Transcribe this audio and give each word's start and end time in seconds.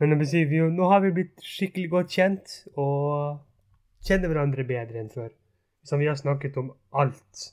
Men 0.00 0.26
si, 0.26 0.44
vi, 0.48 0.60
nå 0.72 0.88
har 0.88 1.02
vi 1.04 1.12
blitt 1.12 1.42
skikkelig 1.44 1.90
godt 1.92 2.14
kjent, 2.16 2.52
og 2.80 3.40
kjenner 4.06 4.32
hverandre 4.32 4.64
bedre 4.64 5.02
enn 5.02 5.10
før. 5.12 5.28
Så 5.84 5.98
vi 6.00 6.08
har 6.08 6.16
snakket 6.16 6.56
om 6.56 6.72
alt. 6.96 7.50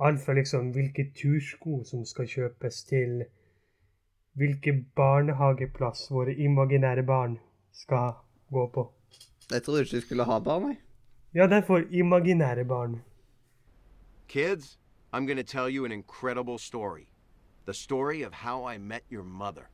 Alt 0.00 0.22
fra 0.24 0.34
liksom 0.36 0.72
hvilke 0.72 1.10
tursko 1.16 1.82
som 1.84 2.06
skal 2.08 2.28
kjøpes, 2.28 2.80
til 2.88 3.26
hvilke 4.40 4.78
barnehageplass 4.96 6.08
våre 6.10 6.34
imaginære 6.34 7.04
barn 7.06 7.36
skal 7.72 8.16
gå 8.50 8.66
på. 8.74 8.88
Jeg 9.52 9.62
trodde 9.62 9.84
ikke 9.84 10.00
du 10.00 10.06
skulle 10.08 10.24
ha 10.24 10.40
barn, 10.40 10.70
jeg. 10.72 10.80
Ja, 11.34 11.46
derfor 11.46 11.84
imaginære 11.90 12.64
barn. 12.64 13.02
Kids, 14.28 14.78
I'm 15.12 15.26
gonna 15.26 15.42
to 15.42 15.58
tell 15.58 15.68
you 15.68 15.84
an 15.84 15.92
incredible 15.92 16.58
story. 16.58 17.08
The 17.66 17.74
story 17.74 18.22
of 18.22 18.32
how 18.32 18.64
I 18.74 18.78
met 18.78 19.02
your 19.12 19.24
mother. 19.24 19.68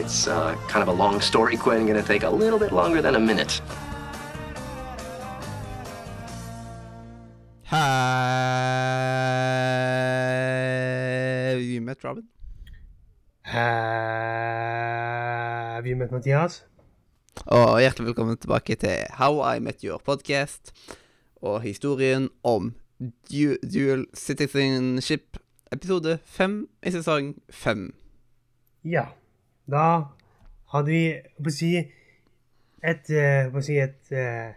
It's 0.00 0.26
uh, 0.26 0.56
kind 0.68 0.82
of 0.82 0.88
a 0.88 0.92
long 1.02 1.20
story, 1.20 1.56
Quinn. 1.56 1.86
Gonna 1.86 2.02
take 2.02 2.22
a 2.24 2.30
little 2.30 2.58
bit 2.58 2.72
longer 2.72 3.02
than 3.02 3.14
a 3.14 3.20
minute. 3.20 3.60
Have 7.64 8.40
you 11.60 11.80
met 11.80 12.02
Robin? 12.04 12.24
Have 13.42 13.86
you 15.86 15.96
met 15.96 16.10
Mathias? 16.10 16.64
Og 17.46 17.80
hjertelig 17.80 18.06
velkommen 18.06 18.36
tilbake 18.36 18.74
til 18.74 19.04
How 19.10 19.54
I 19.56 19.58
Met 19.60 19.80
Your 19.84 20.02
Podcast 20.04 20.72
og 21.42 21.60
historien 21.62 22.28
om 22.44 22.74
du 23.30 23.56
Dual 23.74 24.06
Citizenship, 24.14 25.36
episode 25.72 26.18
fem 26.24 26.68
i 26.82 26.90
sesong 26.90 27.34
fem. 27.50 27.94
Ja. 28.84 29.04
Da 29.70 29.86
hadde 30.72 30.90
vi 30.90 31.04
på 31.38 31.50
å 31.50 31.54
si 31.54 31.72
et, 31.78 33.10
eh, 33.10 33.50
på 33.52 33.60
å 33.60 33.64
si 33.64 33.76
et 33.78 34.12
uh, 34.14 34.50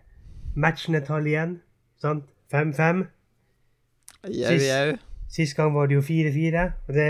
matchende 0.56 1.03
tall 1.06 1.28
igjen. 1.30 1.58
Sant? 2.02 2.25
5-5. 2.53 3.06
Jau, 4.30 4.58
jau. 4.61 4.97
Sist 5.34 5.58
gang 5.58 5.73
var 5.75 5.89
det 5.89 5.97
jo 5.97 6.03
4-4. 6.06 6.67
Og 6.88 6.94
det 6.97 7.08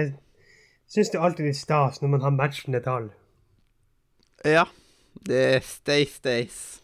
syns 0.87 1.11
jeg 1.13 1.21
alltid 1.21 1.45
er 1.45 1.51
litt 1.51 1.59
stas 1.59 1.99
når 2.01 2.15
man 2.15 2.25
har 2.25 2.37
matchende 2.37 2.83
tall. 2.85 3.11
Ja. 4.45 4.65
Det 5.23 5.43
er 5.55 5.59
stay 5.63 6.05
stays. 6.09 6.81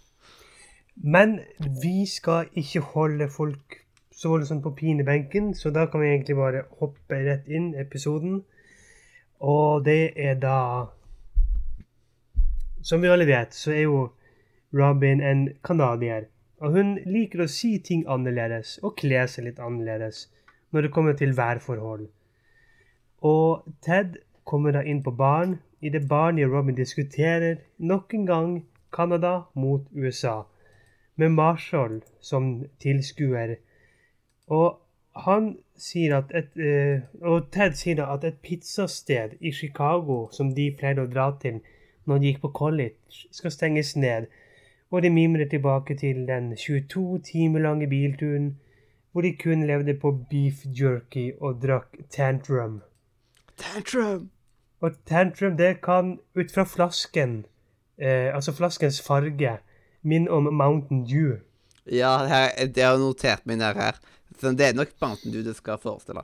Men 0.95 1.39
vi 1.81 2.05
skal 2.05 2.47
ikke 2.55 2.83
holde 2.93 3.29
folk 3.31 3.79
så 4.11 4.29
voldsomt 4.29 4.63
på 4.63 4.73
pinebenken, 4.75 5.53
så 5.55 5.71
da 5.71 5.85
kan 5.85 6.01
vi 6.01 6.07
egentlig 6.07 6.35
bare 6.35 6.63
hoppe 6.79 7.19
rett 7.23 7.47
inn 7.47 7.73
i 7.73 7.81
episoden. 7.81 8.41
Og 9.39 9.85
det 9.85 10.13
er 10.19 10.35
da 10.39 10.59
Som 12.81 13.01
vi 13.01 13.11
alle 13.11 13.27
vet, 13.27 13.53
så 13.53 13.71
er 13.75 13.83
jo 13.83 14.09
Robin 14.73 15.21
en 15.21 15.49
canadier. 15.63 16.29
Og 16.59 16.75
hun 16.75 16.97
liker 17.07 17.43
å 17.43 17.51
si 17.51 17.77
ting 17.83 18.05
annerledes 18.07 18.77
og 18.83 18.97
kle 18.99 19.25
seg 19.27 19.47
litt 19.47 19.61
annerledes 19.63 20.27
når 20.71 20.85
det 20.85 20.93
kommer 20.95 21.15
til 21.17 21.35
værforhold. 21.37 22.07
Og 23.25 23.65
Ted 23.85 24.19
kommer 24.47 24.75
da 24.75 24.83
inn 24.83 25.01
på 25.03 25.11
baren 25.15 25.57
idet 25.81 26.07
Barney 26.09 26.45
og 26.45 26.55
Robin 26.57 26.75
diskuterer 26.75 27.63
nok 27.77 28.13
en 28.13 28.25
gang 28.27 28.53
Canada 28.91 29.33
mot 29.53 29.85
USA, 29.95 30.43
med 31.15 31.29
Marshall 31.29 32.01
som 32.21 32.65
tilskuer. 32.81 33.55
Og 34.47 34.79
han 35.25 35.57
sier 35.77 36.17
at 36.17 36.31
et, 36.35 36.55
eh, 36.57 37.01
og 37.21 37.51
Ted 37.51 37.75
sier 37.75 38.03
at 38.05 38.23
et 38.23 38.39
pizzasted 38.43 39.37
i 39.39 39.51
Chicago 39.51 40.27
som 40.31 40.53
de 40.55 40.71
pleide 40.79 41.03
å 41.03 41.11
dra 41.11 41.31
til 41.41 41.61
når 42.09 42.21
de 42.21 42.31
gikk 42.31 42.41
på 42.41 42.53
college, 42.57 43.27
skal 43.31 43.53
stenges 43.53 43.95
ned. 43.95 44.27
Og 44.91 45.03
de 45.05 45.11
mimrer 45.13 45.49
tilbake 45.49 45.95
til 45.97 46.25
den 46.27 46.55
22 46.57 47.21
timer 47.29 47.61
lange 47.67 47.87
bilturen 47.87 48.55
hvor 49.11 49.21
de 49.21 49.37
kun 49.43 49.67
levde 49.67 49.93
på 50.01 50.11
beef 50.29 50.65
jerky 50.79 51.31
og 51.41 51.61
drakk 51.61 51.97
tantrum. 52.09 52.81
Tantrum! 53.57 54.29
Og 54.81 54.91
tantrum, 55.05 55.57
det 55.57 55.81
kan 55.81 56.19
ut 56.35 56.51
fra 56.53 56.63
flasken, 56.63 57.45
eh, 57.97 58.35
altså 58.35 58.53
flaskens 58.55 59.01
farge, 59.01 59.57
minne 60.01 60.31
om 60.31 60.53
Mountain 60.53 61.05
Dew. 61.05 61.39
Ja, 61.91 62.27
her, 62.27 62.65
det 62.65 62.83
har 62.83 62.91
jeg 62.91 62.99
notert 62.99 63.45
meg 63.45 63.57
ned 63.57 63.75
her. 63.75 63.99
Så 64.39 64.53
det 64.55 64.67
er 64.67 64.73
nok 64.77 64.93
Mountain 65.01 65.33
Dew 65.33 65.43
det 65.43 65.55
skal 65.55 65.81
forestille. 65.81 66.23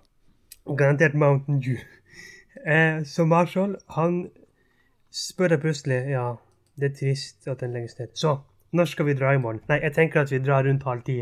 Garantert 0.77 1.13
Mountain 1.13 1.61
Dew. 1.61 1.81
Eh, 2.67 3.03
så 3.05 3.25
Marshall, 3.25 3.75
han 3.89 4.29
spør 5.15 5.55
deg 5.55 5.63
plutselig 5.63 6.01
Ja, 6.11 6.27
det 6.79 6.91
er 6.91 6.95
trist 6.99 7.47
at 7.47 7.63
den 7.63 7.75
legges 7.75 7.97
ned. 7.99 8.11
Så, 8.13 8.37
når 8.75 8.91
skal 8.91 9.07
vi 9.09 9.17
dra 9.17 9.33
i 9.33 9.41
morgen? 9.41 9.61
Nei, 9.69 9.79
jeg 9.85 9.95
tenker 9.95 10.25
at 10.25 10.31
vi 10.33 10.41
drar 10.43 10.67
rundt 10.67 10.83
halv 10.83 11.05
ti, 11.07 11.21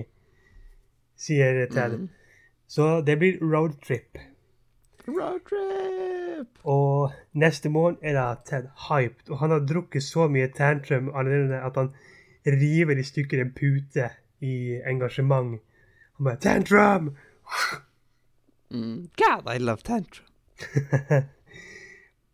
sier 1.19 1.65
Ted. 1.71 1.99
Så 2.67 3.01
det 3.05 3.19
blir 3.21 3.41
roadtrip. 3.41 4.17
Roadtrip! 5.07 6.57
Og 6.63 7.11
neste 7.37 7.69
morgen 7.69 7.99
er 8.01 8.17
da 8.17 8.25
Ted 8.47 8.71
hyped, 8.87 9.29
og 9.29 9.43
han 9.43 9.53
har 9.53 9.67
drukket 9.69 10.03
så 10.03 10.27
mye 10.31 10.49
tantrum 10.57 11.11
allerede 11.13 11.61
at 11.61 11.77
han 11.77 11.93
river 12.45 12.97
i 12.97 13.05
stykker 13.05 13.43
en 13.43 13.53
pute 13.53 14.09
i 14.41 14.79
engasjement. 14.89 15.59
Han 16.17 16.25
bare 16.25 16.35
'Tantrum!' 16.41 17.15
Mm. 18.73 19.09
God, 19.17 19.53
I 19.55 19.57
love 19.59 19.81
tantrum. 19.85 20.25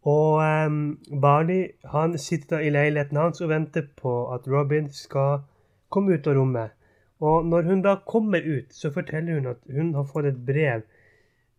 Og 0.07 0.39
um, 0.39 0.99
Barney 1.21 1.71
han 1.91 2.17
sitter 2.17 2.57
da 2.57 2.61
i 2.63 2.69
leiligheten 2.71 3.17
hans 3.17 3.41
og 3.41 3.49
venter 3.49 3.87
på 3.99 4.13
at 4.33 4.47
Robin 4.47 4.87
skal 4.91 5.41
komme 5.89 6.15
ut 6.15 6.27
av 6.27 6.37
rommet. 6.37 6.71
Og 7.19 7.45
når 7.45 7.67
hun 7.67 7.81
da 7.83 7.97
kommer 8.07 8.39
ut, 8.39 8.71
så 8.73 8.93
forteller 8.95 9.33
hun 9.33 9.51
at 9.51 9.59
hun 9.75 9.93
har 9.93 10.07
fått 10.07 10.25
et 10.25 10.45
brev 10.45 10.85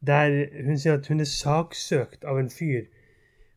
der 0.01 0.33
hun 0.65 0.79
sier 0.81 0.97
at 0.97 1.11
hun 1.13 1.21
er 1.21 1.29
saksøkt 1.29 2.25
av 2.25 2.39
en 2.41 2.49
fyr 2.49 2.87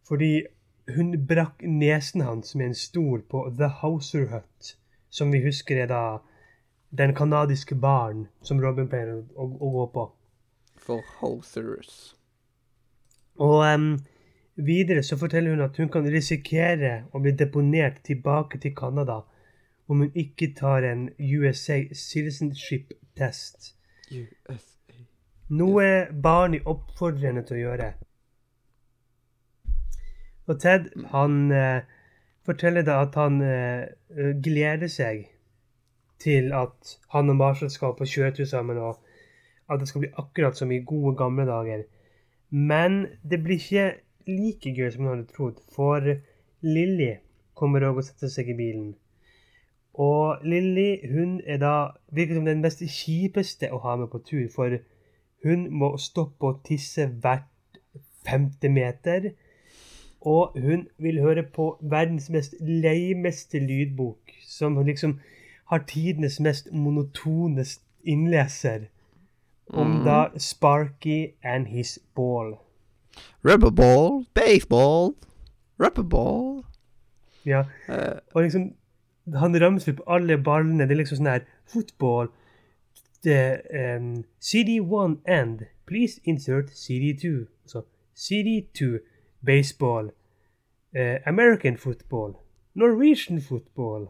fordi 0.03 0.43
hun 0.91 1.13
brakk 1.27 1.61
nesen 1.63 2.25
hans 2.27 2.55
med 2.55 2.65
en 2.65 2.75
stol 2.75 3.21
på 3.31 3.45
The 3.57 3.69
Houser 3.79 4.25
Hut, 4.33 4.73
som 5.09 5.31
vi 5.31 5.39
husker 5.45 5.79
er 5.79 5.87
da 5.87 6.03
den 6.91 7.15
kanadiske 7.15 7.75
baren 7.75 8.27
som 8.41 8.59
Robin 8.59 8.89
pleier 8.91 9.13
å, 9.15 9.21
å, 9.39 9.45
å 9.47 9.69
gå 9.77 9.85
på. 9.95 10.03
For 10.75 11.05
Housers. 11.21 12.17
Og 13.39 13.63
em, 13.63 13.87
videre 14.55 15.03
så 15.03 15.17
forteller 15.17 15.55
hun 15.55 15.65
at 15.65 15.77
hun 15.77 15.89
kan 15.89 16.07
risikere 16.09 16.93
å 17.11 17.21
bli 17.23 17.33
deponert 17.37 18.03
tilbake 18.05 18.59
til 18.61 18.75
Canada 18.77 19.23
om 19.87 20.03
hun 20.03 20.11
ikke 20.15 20.53
tar 20.57 20.85
en 20.87 21.09
USA 21.19 21.79
citizenship-test. 21.91 23.73
USA. 24.11 24.99
Noe 25.53 26.07
Barney 26.23 26.63
oppfordrer 26.65 27.29
henne 27.29 27.43
til 27.45 27.59
å 27.59 27.63
gjøre. 27.65 27.89
Og 30.47 30.59
Ted 30.59 30.89
han 31.11 31.51
eh, 31.55 31.83
forteller 32.47 32.85
da 32.87 33.01
at 33.03 33.15
han 33.19 33.41
eh, 33.43 33.85
eh, 34.15 34.33
gleder 34.43 34.91
seg 34.91 35.27
til 36.23 36.53
at 36.55 36.95
han 37.15 37.31
og 37.31 37.39
Marshall 37.39 37.71
skal 37.71 37.95
på 37.97 38.07
kjøretur 38.07 38.47
sammen, 38.47 38.79
og 38.79 38.99
at 39.71 39.79
det 39.81 39.89
skal 39.89 40.05
bli 40.05 40.13
akkurat 40.19 40.57
som 40.59 40.71
i 40.71 40.83
gode, 40.87 41.15
gamle 41.19 41.45
dager. 41.47 41.83
Men 42.49 43.05
det 43.23 43.41
blir 43.43 43.59
ikke 43.59 43.87
like 44.27 44.73
gøy 44.75 44.89
som 44.91 45.05
hun 45.05 45.15
hadde 45.15 45.31
trodd, 45.33 45.61
for 45.75 46.01
Lilly 46.61 47.13
kommer 47.53 47.85
òg 47.87 48.01
og 48.01 48.07
setter 48.07 48.31
seg 48.31 48.49
i 48.53 48.57
bilen. 48.57 48.93
Og 49.93 50.41
Lilly 50.47 51.03
hun 51.11 51.41
er 51.45 51.59
da 51.61 51.75
virker 52.11 52.39
som 52.39 52.47
den 52.49 52.63
mest 52.63 52.81
kjipeste 52.81 53.69
å 53.69 53.81
ha 53.83 53.95
med 53.99 54.09
på 54.13 54.23
tur, 54.25 54.47
for 54.49 54.79
hun 55.43 55.67
må 55.75 55.93
stoppe 56.01 56.49
og 56.49 56.63
tisse 56.65 57.05
hvert 57.21 57.79
femte 58.25 58.69
meter. 58.69 59.33
Og 60.21 60.55
hun 60.55 60.87
vil 60.97 61.19
høre 61.21 61.43
på 61.43 61.67
verdens 61.81 62.29
mest 62.31 62.55
leimeste 62.61 63.59
lydbok, 63.59 64.31
som 64.47 64.79
liksom 64.79 65.19
har 65.69 65.83
tidenes 65.87 66.39
mest 66.39 66.71
monotone 66.71 67.65
innleser. 68.03 68.87
Om 69.67 70.03
da 70.05 70.29
Sparky 70.37 71.33
and 71.43 71.67
his 71.67 71.99
ball. 72.15 72.62
Rubberball, 73.45 74.25
baseball, 74.33 75.15
rubberball. 75.79 76.63
Ja, 77.45 77.63
Eh, 77.89 78.19
og 78.33 78.43
liksom 78.43 78.73
Han 79.39 79.55
ramser 79.61 79.93
opp 79.93 80.01
alle 80.07 80.37
ballene. 80.37 80.83
Det 80.83 80.91
er 80.91 80.99
liksom 80.99 81.17
sånn 81.21 81.31
her 81.31 81.45
Fotball. 81.65 82.27
Um, 83.25 84.23
CD1 84.41 85.21
end. 85.25 85.61
please 85.85 86.19
insert 86.25 86.69
CD2. 86.71 87.45
Så 87.65 87.81
CD2 88.15 88.99
baseball. 89.45 90.11
Uh, 90.95 91.17
American 91.25 91.77
football. 91.77 92.35
Norwegian 92.75 93.41
football. 93.41 94.09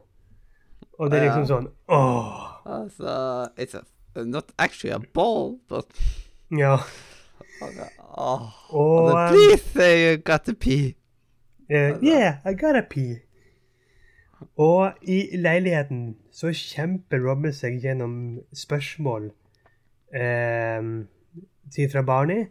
Og 1.00 1.11
det 1.11 1.19
er 1.19 1.23
liksom 1.25 1.45
sånn 1.50 1.67
Åh! 1.89 2.50
altså, 2.65 3.13
it's 3.57 3.73
a, 3.75 3.83
not 4.23 4.51
actually 4.59 4.94
a 4.94 5.00
ball, 5.13 5.59
but 5.69 5.85
Ja. 6.51 6.77
Og 7.61 9.09
altså, 9.11 9.17
eh, 9.17 9.29
Please 9.29 9.63
say 9.73 9.94
you 10.05 10.21
got 10.21 10.45
to 10.45 10.53
pee. 10.53 10.95
Uh, 11.69 12.03
Yeah, 12.03 12.38
I 12.45 12.53
gotta 12.53 12.81
pee. 12.89 13.19
Og 14.57 14.91
i 15.01 15.38
leiligheten 15.38 16.17
så 16.31 16.51
kjemper 16.53 17.21
Robin 17.23 17.53
seg 17.53 17.79
gjennom 17.81 18.41
spørsmål 18.53 19.31
eh, 20.13 20.83
til 21.73 21.89
fra 21.91 22.01
Barney. 22.01 22.45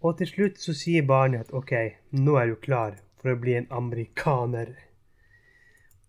Og 0.00 0.16
til 0.18 0.26
slutt 0.26 0.60
så 0.60 0.74
sier 0.74 1.06
Barney 1.06 1.40
at 1.40 1.52
OK, 1.52 1.72
nå 2.12 2.36
er 2.40 2.46
du 2.50 2.56
klar 2.56 2.96
for 3.20 3.34
å 3.34 3.40
bli 3.40 3.58
en 3.58 3.68
amerikaner. 3.70 4.72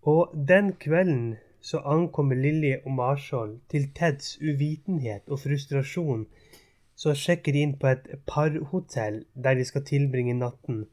Og 0.02 0.32
den 0.48 0.72
kvelden 0.80 1.36
så 1.62 1.78
ankommer 1.86 2.34
Lilly 2.36 2.72
og 2.84 2.90
Marshall 2.96 3.58
til 3.70 3.90
Teds 3.94 4.38
uvitenhet 4.40 5.28
og 5.28 5.44
frustrasjon. 5.44 6.26
Så 6.96 7.14
sjekker 7.18 7.52
de 7.52 7.62
inn 7.66 7.76
på 7.80 7.86
et 7.88 8.06
parhotell 8.26 9.24
der 9.34 9.54
de 9.58 9.64
skal 9.64 9.84
tilbringe 9.84 10.34
natten. 10.38 10.86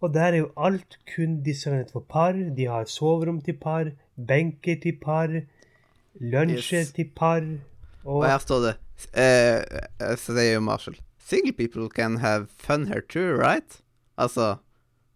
Og 0.00 0.14
der 0.14 0.32
er 0.32 0.36
jo 0.36 0.50
alt 0.56 0.98
kun 1.14 1.42
designet 1.44 1.90
for 1.92 2.00
par. 2.08 2.32
De 2.56 2.66
har 2.68 2.84
soverom 2.88 3.40
til 3.44 3.52
par, 3.60 3.90
benker 4.16 4.76
til 4.82 4.96
par, 5.02 5.28
lunsjer 6.20 6.80
Yes. 6.80 6.92
til 6.92 7.10
par. 7.16 7.44
Og 8.04 8.16
Og 8.22 8.26
her 8.26 8.38
står 8.38 8.60
det 8.64 8.74
eh, 9.14 10.16
Så 10.16 10.32
sier 10.34 10.54
jo 10.54 10.60
Marshall 10.60 10.96
Single 11.18 11.52
people 11.52 11.88
can 11.88 12.16
have 12.16 12.46
fun 12.58 12.86
here 12.86 13.02
too, 13.02 13.36
right? 13.36 13.80
Altså, 14.18 14.56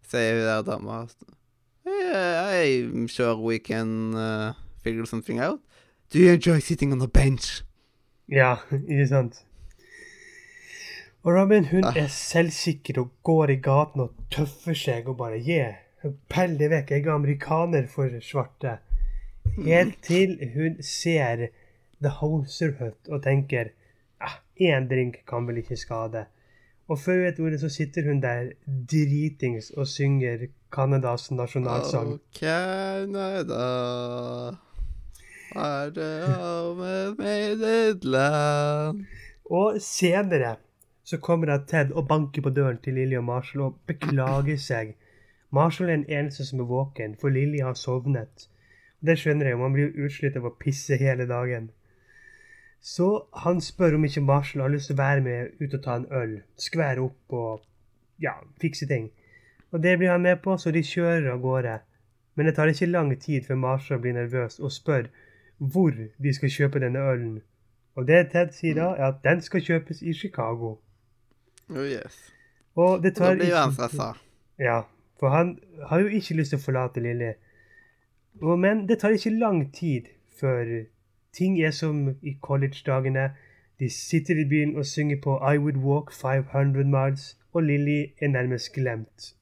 sier 0.07 0.33
hun 0.37 0.45
der 0.45 0.61
dama 0.61 1.07
yeah, 1.87 2.65
I'm 2.93 3.07
sure 3.07 3.35
we 3.35 3.57
can 3.59 4.13
uh, 4.15 4.53
figure 4.83 5.05
something 5.05 5.39
out. 5.39 5.59
Do 6.13 6.19
you 6.19 6.29
enjoy 6.33 6.59
sitting 6.59 6.93
on 6.93 7.01
a 7.01 7.07
bench? 7.07 7.63
ja, 8.29 8.55
ikke 8.89 9.07
sant? 9.07 9.44
Og 11.25 11.33
Robin 11.33 11.65
hun 11.65 11.83
er 11.89 12.05
selvsikker 12.13 12.99
og 13.01 13.09
går 13.25 13.55
i 13.55 13.61
gaten 13.65 14.03
og 14.03 14.11
tøffer 14.33 14.77
seg 14.77 15.07
og 15.09 15.17
bare 15.17 15.39
Yeah, 15.41 15.79
pell 16.29 16.53
det 16.59 16.69
vekk, 16.69 16.91
jeg 16.93 17.05
er 17.07 17.15
amerikaner 17.15 17.87
for 17.89 18.13
svarte. 18.21 18.75
Helt 19.57 19.97
til 20.05 20.37
hun 20.53 20.77
ser 20.85 21.47
The 21.97 22.11
Hoser 22.19 22.75
Hut 22.77 23.09
og 23.09 23.23
tenker 23.25 23.71
ah, 24.21 24.37
én 24.61 24.85
drink 24.91 25.23
kan 25.25 25.47
vel 25.49 25.63
ikke 25.63 25.79
skade. 25.81 26.27
Og 26.85 26.99
før 27.01 27.17
hun 27.17 27.25
vet 27.25 27.41
ordet, 27.41 27.59
så 27.63 27.69
sitter 27.73 28.05
hun 28.05 28.21
der 28.21 28.51
dritings 28.91 29.71
og 29.73 29.87
synger 29.89 30.45
Canadas 30.69 31.31
nasjonalsang. 31.31 32.11
Oh, 32.13 32.19
Canada 32.37 33.63
er 35.55 35.89
det 35.95 37.17
med 37.17 37.65
et 37.65 38.05
land 38.05 39.05
Og 39.45 39.81
senere 39.81 40.55
så 41.05 41.17
kommer 41.21 41.51
da 41.51 41.59
Ted 41.69 41.91
og 41.93 42.07
banker 42.09 42.41
på 42.41 42.49
døren 42.49 42.81
til 42.83 42.97
Lilly 42.97 43.17
og 43.19 43.27
Marshall 43.27 43.67
og 43.67 43.79
beklager 43.87 44.57
seg. 44.57 44.95
Marshall 45.53 45.89
er 45.89 45.99
den 45.99 46.09
eneste 46.09 46.45
som 46.45 46.63
er 46.63 46.69
våken, 46.69 47.13
for 47.21 47.29
Lilly 47.29 47.61
har 47.61 47.77
sovnet. 47.77 48.47
Det 49.05 49.17
skjønner 49.21 49.51
jeg 49.51 49.59
man 49.61 49.75
blir 49.75 49.91
jo 49.91 50.07
utslitt 50.07 50.37
av 50.39 50.47
å 50.49 50.55
pisse 50.59 50.97
hele 50.97 51.27
dagen. 51.29 51.69
Så 52.81 53.09
han 53.43 53.61
spør 53.61 53.97
om 53.97 54.05
ikke 54.05 54.25
Marshall 54.25 54.65
har 54.65 54.73
lyst 54.73 54.89
til 54.89 54.97
å 54.97 55.03
være 55.03 55.21
med 55.25 55.61
ut 55.61 55.77
og 55.77 55.83
ta 55.85 55.99
en 55.99 56.07
øl, 56.21 56.33
skvære 56.65 57.05
opp 57.05 57.37
og 57.37 57.63
ja, 58.21 58.33
fikse 58.61 58.89
ting. 58.89 59.11
Og 59.71 59.83
det 59.83 59.97
blir 59.99 60.09
han 60.09 60.25
med 60.25 60.41
på, 60.41 60.57
så 60.57 60.71
de 60.71 60.81
kjører 60.85 61.31
av 61.33 61.41
gårde. 61.43 61.79
Men 62.35 62.49
det 62.49 62.55
tar 62.57 62.71
ikke 62.71 62.89
lang 62.89 63.13
tid 63.21 63.45
før 63.45 63.61
Marshall 63.61 64.01
blir 64.01 64.17
nervøs 64.17 64.57
og 64.59 64.73
spør 64.73 65.09
hvor 65.57 65.93
de 65.93 66.33
skal 66.33 66.51
kjøpe 66.51 66.81
denne 66.83 67.01
ølen. 67.13 67.37
Og 67.95 68.07
det 68.07 68.31
Ted 68.33 68.51
sier 68.57 68.75
da, 68.75 68.89
er 68.97 69.13
at 69.13 69.21
den 69.23 69.41
skal 69.41 69.63
kjøpes 69.63 70.01
i 70.01 70.13
Chicago. 70.13 70.75
Oh 71.69 71.85
yes. 71.85 72.17
Og 72.75 73.03
det 73.03 73.15
Og 73.15 73.19
da 73.19 73.25
tar 73.25 73.35
blir 73.35 73.49
jo 73.49 73.55
han 73.55 73.73
stressa. 73.73 74.13
Ja, 74.59 74.81
for 75.19 75.29
han 75.29 75.59
har 75.89 75.99
jo 75.99 76.07
ikke 76.07 76.35
lyst 76.35 76.53
til 76.53 76.59
å 76.59 76.65
forlate 76.65 77.03
Lilly. 77.03 77.33
Men 78.41 78.87
det 78.87 78.99
tar 78.99 79.15
ikke 79.15 79.33
lang 79.39 79.71
tid 79.73 80.11
før 80.39 80.85
ting 81.35 81.57
er 81.61 81.71
som 81.71 82.09
i 82.21 82.35
college-dagene. 82.41 83.29
De 83.79 83.89
sitter 83.89 84.39
i 84.39 84.47
byen 84.47 84.75
og 84.75 84.85
synger 84.85 85.21
på 85.23 85.39
I 85.39 85.57
Would 85.57 85.79
Walk 85.83 86.11
500 86.13 86.83
Miles, 86.83 87.37
og 87.53 87.63
Lilly 87.63 88.13
er 88.21 88.27
nærmest 88.27 88.73
glemt. 88.75 89.35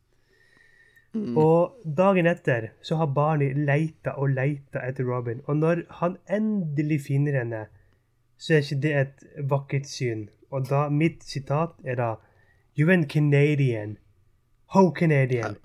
Og 1.13 1.75
dagen 1.97 2.25
etter 2.25 2.71
så 2.81 2.95
har 2.97 3.11
Barney 3.13 3.53
leita 3.53 4.15
og 4.17 4.31
leita 4.33 4.81
etter 4.81 5.05
Robin, 5.05 5.43
og 5.45 5.57
når 5.57 5.83
han 5.99 6.17
endelig 6.25 7.01
finner 7.05 7.37
henne, 7.37 7.65
så 8.37 8.55
er 8.55 8.63
ikke 8.63 8.81
det 8.81 8.93
et 8.97 9.27
vakkert 9.49 9.85
syn. 9.87 10.23
Og 10.53 10.67
da 10.69 10.83
mitt 10.89 11.23
sitat 11.25 11.69
er 11.85 11.95
da 11.97 12.11
You're 12.77 12.93
a 12.93 13.03
Canadian. 13.09 13.97
Ho 14.73 14.89
Canadian. 14.91 15.55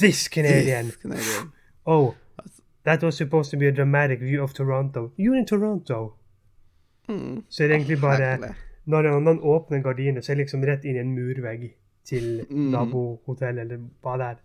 This 0.00 0.28
Canadian. 0.28 0.86
This 0.92 0.96
Canadian. 0.96 1.52
Oh, 1.86 2.14
that 2.84 3.02
was 3.02 3.16
supposed 3.16 3.50
to 3.50 3.56
be 3.56 3.66
a 3.68 3.72
dramatic 3.72 4.20
view 4.20 4.42
of 4.42 4.54
Toronto. 4.54 5.10
You're 5.18 5.36
in 5.38 5.46
Toronto. 5.46 6.14
Mm. 7.08 7.44
Så 7.48 7.64
er 7.64 7.68
det 7.68 7.76
egentlig 7.76 8.00
bare 8.00 8.36
når 8.38 8.54
Når 8.86 9.06
annen 9.16 9.38
åpner 9.40 9.82
gardinene, 9.82 10.22
så 10.22 10.32
er 10.32 10.36
det 10.36 10.44
liksom 10.46 10.62
rett 10.64 10.84
inn 10.84 10.96
i 10.96 11.00
en 11.00 11.14
murvegg 11.14 11.74
til 12.04 12.46
Mm. 12.50 12.70
nabohotell 12.72 13.58
eller 13.58 13.78
hva 14.02 14.16
det 14.18 14.26
er. 14.26 14.36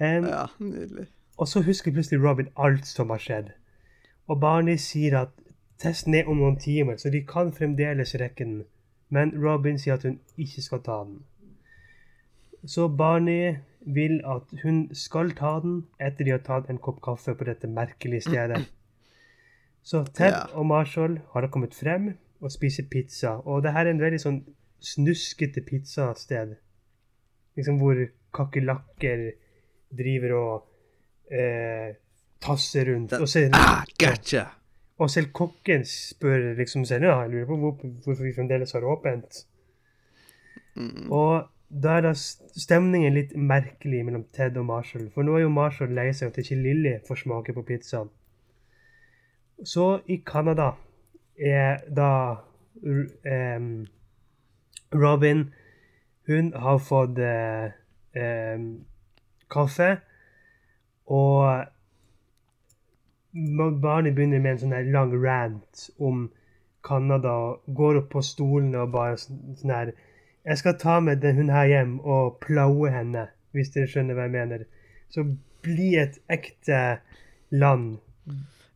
Em, 0.00 0.24
Ja, 0.24 0.44
nydelig. 0.60 1.06
Og 1.38 1.48
så 1.48 1.62
husker 1.62 1.90
plutselig 1.92 2.22
Robin 2.22 2.48
alt 2.56 2.86
som 2.86 3.10
har 3.10 3.18
skjedd. 3.18 3.48
Og 4.28 4.40
Barney 4.40 4.76
sier 4.76 5.18
at 5.20 5.28
testen 5.78 6.14
er 6.14 6.28
om 6.28 6.38
noen 6.40 6.56
timer, 6.60 6.96
så 6.96 7.10
de 7.12 7.20
kan 7.26 7.52
fremdeles 7.52 8.14
rekke 8.20 8.44
den. 8.44 8.64
Men 9.10 9.32
Robin 9.42 9.78
sier 9.78 9.94
at 9.94 10.02
hun 10.08 10.18
ikke 10.36 10.62
skal 10.62 10.80
ta 10.82 11.00
den. 11.04 11.20
Så 12.66 12.88
Barney 12.88 13.56
vil 13.86 14.20
at 14.26 14.50
hun 14.64 14.88
skal 14.96 15.30
ta 15.38 15.60
den 15.62 15.84
etter 16.02 16.24
de 16.26 16.32
har 16.34 16.42
tatt 16.46 16.70
en 16.72 16.78
kopp 16.82 16.98
kaffe 17.04 17.34
på 17.38 17.44
dette 17.46 17.68
merkelige 17.70 18.24
stedet. 18.26 18.64
Så 19.86 20.00
Ted 20.14 20.32
Ja. 20.32 20.44
og 20.58 20.66
Marshall 20.66 21.20
har 21.32 21.40
da 21.40 21.46
kommet 21.46 21.74
frem 21.74 22.16
og 22.40 22.50
spiser 22.52 22.82
pizza. 22.90 23.36
Og 23.46 23.62
det 23.62 23.72
her 23.72 23.86
er 23.86 23.90
en 23.90 24.00
veldig 24.02 24.18
sånn 24.20 24.40
snuskete 24.82 25.62
pizzasted. 25.62 26.56
Liksom 27.56 27.78
hvor 27.78 27.94
kakerlakker 28.34 29.30
driver 29.96 30.32
og 30.34 30.66
eh, 31.30 31.94
tasser 32.42 32.90
rundt. 32.94 33.12
Og, 33.12 33.28
ser, 33.28 33.50
Ah, 33.54 33.84
gotcha! 34.00 34.48
Og 34.98 35.10
selv 35.12 35.32
kokken 35.36 35.84
spør 35.88 36.54
liksom 36.56 36.86
seg 36.88 37.04
ja, 37.04 37.18
jeg 37.24 37.34
lurer 37.34 37.50
på 37.50 37.58
hvor, 37.60 37.76
hvorfor 38.04 38.24
vi 38.24 38.32
fremdeles 38.36 38.72
har 38.72 38.86
åpent. 38.88 39.42
Mm. 40.76 41.12
Og 41.12 41.48
da 41.68 41.96
er 41.98 42.06
da 42.06 42.12
stemningen 42.16 43.14
litt 43.14 43.34
merkelig 43.36 44.04
mellom 44.06 44.24
Ted 44.32 44.56
og 44.56 44.68
Marshall. 44.68 45.08
For 45.12 45.26
nå 45.26 45.36
er 45.36 45.44
jo 45.44 45.52
Marshall 45.52 45.92
lei 45.96 46.08
seg 46.14 46.30
at 46.30 46.40
ikke 46.40 46.60
Lilly 46.60 46.94
får 47.08 47.24
smake 47.24 47.54
på 47.56 47.64
pizzaen. 47.66 48.08
Så 49.64 50.00
i 50.06 50.20
Canada 50.24 50.72
er 51.36 51.80
da 51.88 52.10
um, 52.84 53.86
Robin 54.92 55.46
Hun 56.26 56.52
har 56.58 56.78
fått 56.82 57.18
em, 57.22 58.84
kaffe, 59.50 60.00
og 61.06 61.66
når 63.36 63.70
Barney 63.82 64.14
begynner 64.16 64.40
med 64.40 64.56
en 64.56 64.60
sånn 64.64 64.90
lang 64.94 65.12
rant 65.20 65.86
om 66.00 66.26
Canada, 66.86 67.56
går 67.66 68.00
opp 68.00 68.10
på 68.14 68.22
stolene 68.24 68.84
og 68.84 68.92
bare 68.94 69.18
sånn 69.20 69.58
sånn 69.60 69.74
her 69.74 69.94
Jeg 70.46 70.60
skal 70.60 70.76
ta 70.78 71.00
med 71.02 71.20
den 71.24 71.40
hun 71.40 71.50
her 71.50 71.66
hjem 71.66 71.96
og 72.06 72.36
plaue 72.44 72.90
henne, 72.94 73.26
hvis 73.50 73.72
dere 73.74 73.90
skjønner 73.90 74.14
hva 74.14 74.28
jeg 74.28 74.34
mener. 74.36 74.60
Så 75.10 75.24
bli 75.66 75.96
et 75.98 76.20
ekte 76.30 77.00
land. 77.50 77.96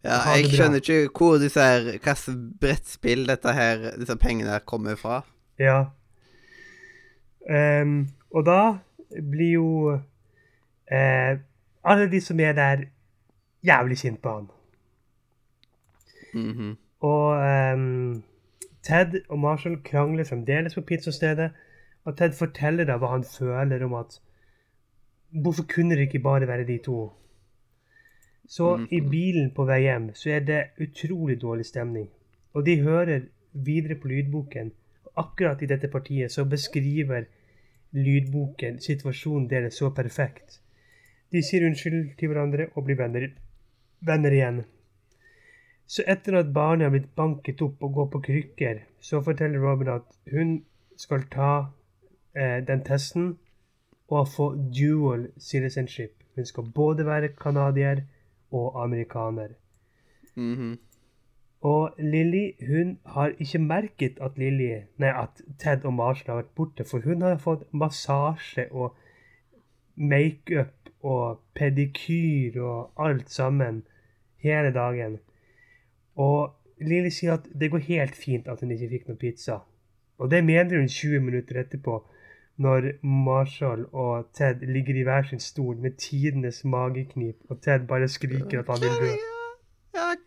Ja, 0.03 0.19
jeg 0.35 0.51
skjønner 0.51 0.83
ikke 0.83 1.13
hvor 1.15 1.39
disse 1.39 1.63
her 1.63 1.87
hvilket 1.93 2.27
brettspill 2.59 3.23
dette 3.29 3.55
her, 3.55 3.85
disse 4.01 4.17
pengene 4.19 4.57
her 4.57 4.67
kommer 4.67 4.99
fra. 4.99 5.21
Ja. 5.63 5.93
Um, 7.47 8.09
og 8.35 8.49
da 8.49 8.63
blir 9.31 9.53
jo 9.53 9.69
eh, 10.91 11.39
alle 11.85 12.11
de 12.11 12.21
som 12.25 12.41
er 12.41 12.59
der, 12.59 12.85
jævlig 13.67 13.99
sint 13.99 14.23
på 14.23 14.35
han. 14.35 14.49
Mhm. 16.35 16.77
Og 17.01 17.29
um, 17.75 18.23
Ted 18.83 19.21
og 19.29 19.39
Marshall 19.39 19.83
krangler 19.85 20.25
fremdeles 20.25 20.75
på 20.75 20.81
pizzastedet. 20.81 21.51
Og 22.05 22.17
Ted 22.17 22.33
forteller 22.33 22.85
da 22.85 22.97
hva 22.97 23.15
han 23.15 23.25
føler 23.25 23.85
om 23.85 23.95
at 23.95 24.21
Hvorfor 25.31 25.63
kunne 25.63 25.95
det 25.95 26.09
ikke 26.09 26.19
bare 26.19 26.47
være 26.49 26.67
de 26.67 26.79
to? 26.85 27.13
Så 28.49 28.87
i 28.91 28.99
bilen 29.01 29.53
på 29.55 29.65
vei 29.65 29.85
hjem 29.85 30.09
så 30.19 30.33
er 30.35 30.41
det 30.41 30.63
utrolig 30.83 31.37
dårlig 31.43 31.67
stemning. 31.69 32.09
Og 32.53 32.67
de 32.67 32.81
hører 32.83 33.21
videre 33.53 33.95
på 33.95 34.09
lydboken. 34.09 34.73
Og 35.05 35.13
akkurat 35.25 35.63
i 35.63 35.69
dette 35.71 35.89
partiet 35.89 36.33
så 36.33 36.45
beskriver 36.45 37.29
lydboken 37.93 38.81
situasjonen 38.81 39.47
deres 39.51 39.79
så 39.79 39.91
perfekt. 39.95 40.59
De 41.31 41.43
sier 41.47 41.67
unnskyld 41.67 42.17
til 42.19 42.33
hverandre 42.33 42.67
og 42.75 42.85
blir 42.89 42.99
venner, 42.99 43.29
venner 44.01 44.35
igjen. 44.35 44.65
Så 45.91 46.05
etter 46.07 46.39
at 46.39 46.53
barnet 46.55 46.87
har 46.87 46.95
blitt 46.95 47.15
banket 47.19 47.63
opp 47.67 47.83
og 47.83 47.95
går 47.97 48.11
på 48.13 48.23
krykker, 48.29 48.83
så 49.01 49.23
forteller 49.27 49.63
Robin 49.63 49.91
at 49.97 50.07
hun 50.31 50.61
skal 51.01 51.25
ta 51.33 51.53
eh, 52.37 52.61
den 52.67 52.85
testen 52.87 53.33
og 54.11 54.29
få 54.29 54.53
dual 54.75 55.29
citizenship. 55.39 56.15
Hun 56.37 56.47
skal 56.47 56.71
både 56.75 57.07
være 57.07 57.33
canadier 57.41 58.05
og 58.51 58.85
amerikaner. 58.85 59.57
Mhm. 60.37 60.79
Og 61.61 61.95
Lilly 61.99 62.53
hun 62.67 62.99
har 63.07 63.35
ikke 63.39 63.59
merket 63.59 64.19
at 64.21 64.39
Lily, 64.39 64.71
nei, 64.97 65.11
at 65.23 65.43
Ted 65.59 65.85
og 65.85 65.93
Marshall 65.93 66.31
har 66.31 66.43
vært 66.43 66.55
borte, 66.57 66.85
for 66.85 67.05
hun 67.05 67.23
har 67.23 67.37
fått 67.37 67.67
massasje 67.73 68.65
og 68.71 68.97
makeup 69.97 70.80
og 71.03 71.41
pedikyr 71.55 72.61
og 72.63 72.93
alt 73.09 73.31
sammen 73.31 73.83
hele 74.45 74.73
dagen. 74.75 75.19
Og 76.17 76.55
Lily 76.81 77.09
sier 77.13 77.37
at 77.37 77.49
det 77.61 77.71
går 77.71 77.87
helt 77.89 78.17
fint 78.17 78.49
at 78.49 78.61
hun 78.61 78.73
ikke 78.75 78.89
fikk 78.95 79.09
noe 79.09 79.21
pizza. 79.21 79.61
Og 80.21 80.31
det 80.31 80.45
mener 80.45 80.81
hun 80.81 80.89
20 80.89 81.21
minutter 81.25 81.61
etterpå, 81.61 82.01
når 82.61 82.91
Marshall 83.03 83.87
og 83.93 84.29
Ted 84.37 84.67
ligger 84.69 85.01
i 85.01 85.05
hver 85.09 85.29
sin 85.29 85.41
stol 85.41 85.77
med 85.81 85.97
tidenes 85.97 86.65
mageknip, 86.65 87.37
og 87.49 87.63
Ted 87.63 87.87
bare 87.89 88.09
skriker 88.09 88.61
at 88.61 88.69
han 88.69 88.83
vil 88.85 88.97
dø. 89.01 89.13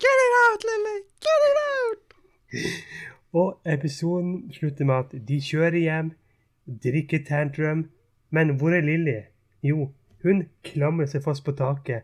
Get 0.02 0.20
it 0.26 0.34
out, 0.42 0.64
Lily! 0.70 0.98
Get 1.22 1.46
it 1.50 1.58
out! 1.70 2.14
Og 3.40 3.60
episoden 3.66 4.52
slutter 4.52 4.84
med 4.84 4.94
at 4.94 5.28
de 5.28 5.40
kjører 5.42 5.78
hjem, 5.78 6.10
drikker 6.84 7.24
tantrum, 7.26 7.90
men 8.30 8.54
hvor 8.58 8.70
er 8.70 8.80
Lilly? 8.80 9.20
Jo, 9.62 9.88
hun 10.24 10.44
klamrer 10.64 11.06
seg 11.10 11.22
fast 11.24 11.44
på 11.46 11.52
taket, 11.56 12.02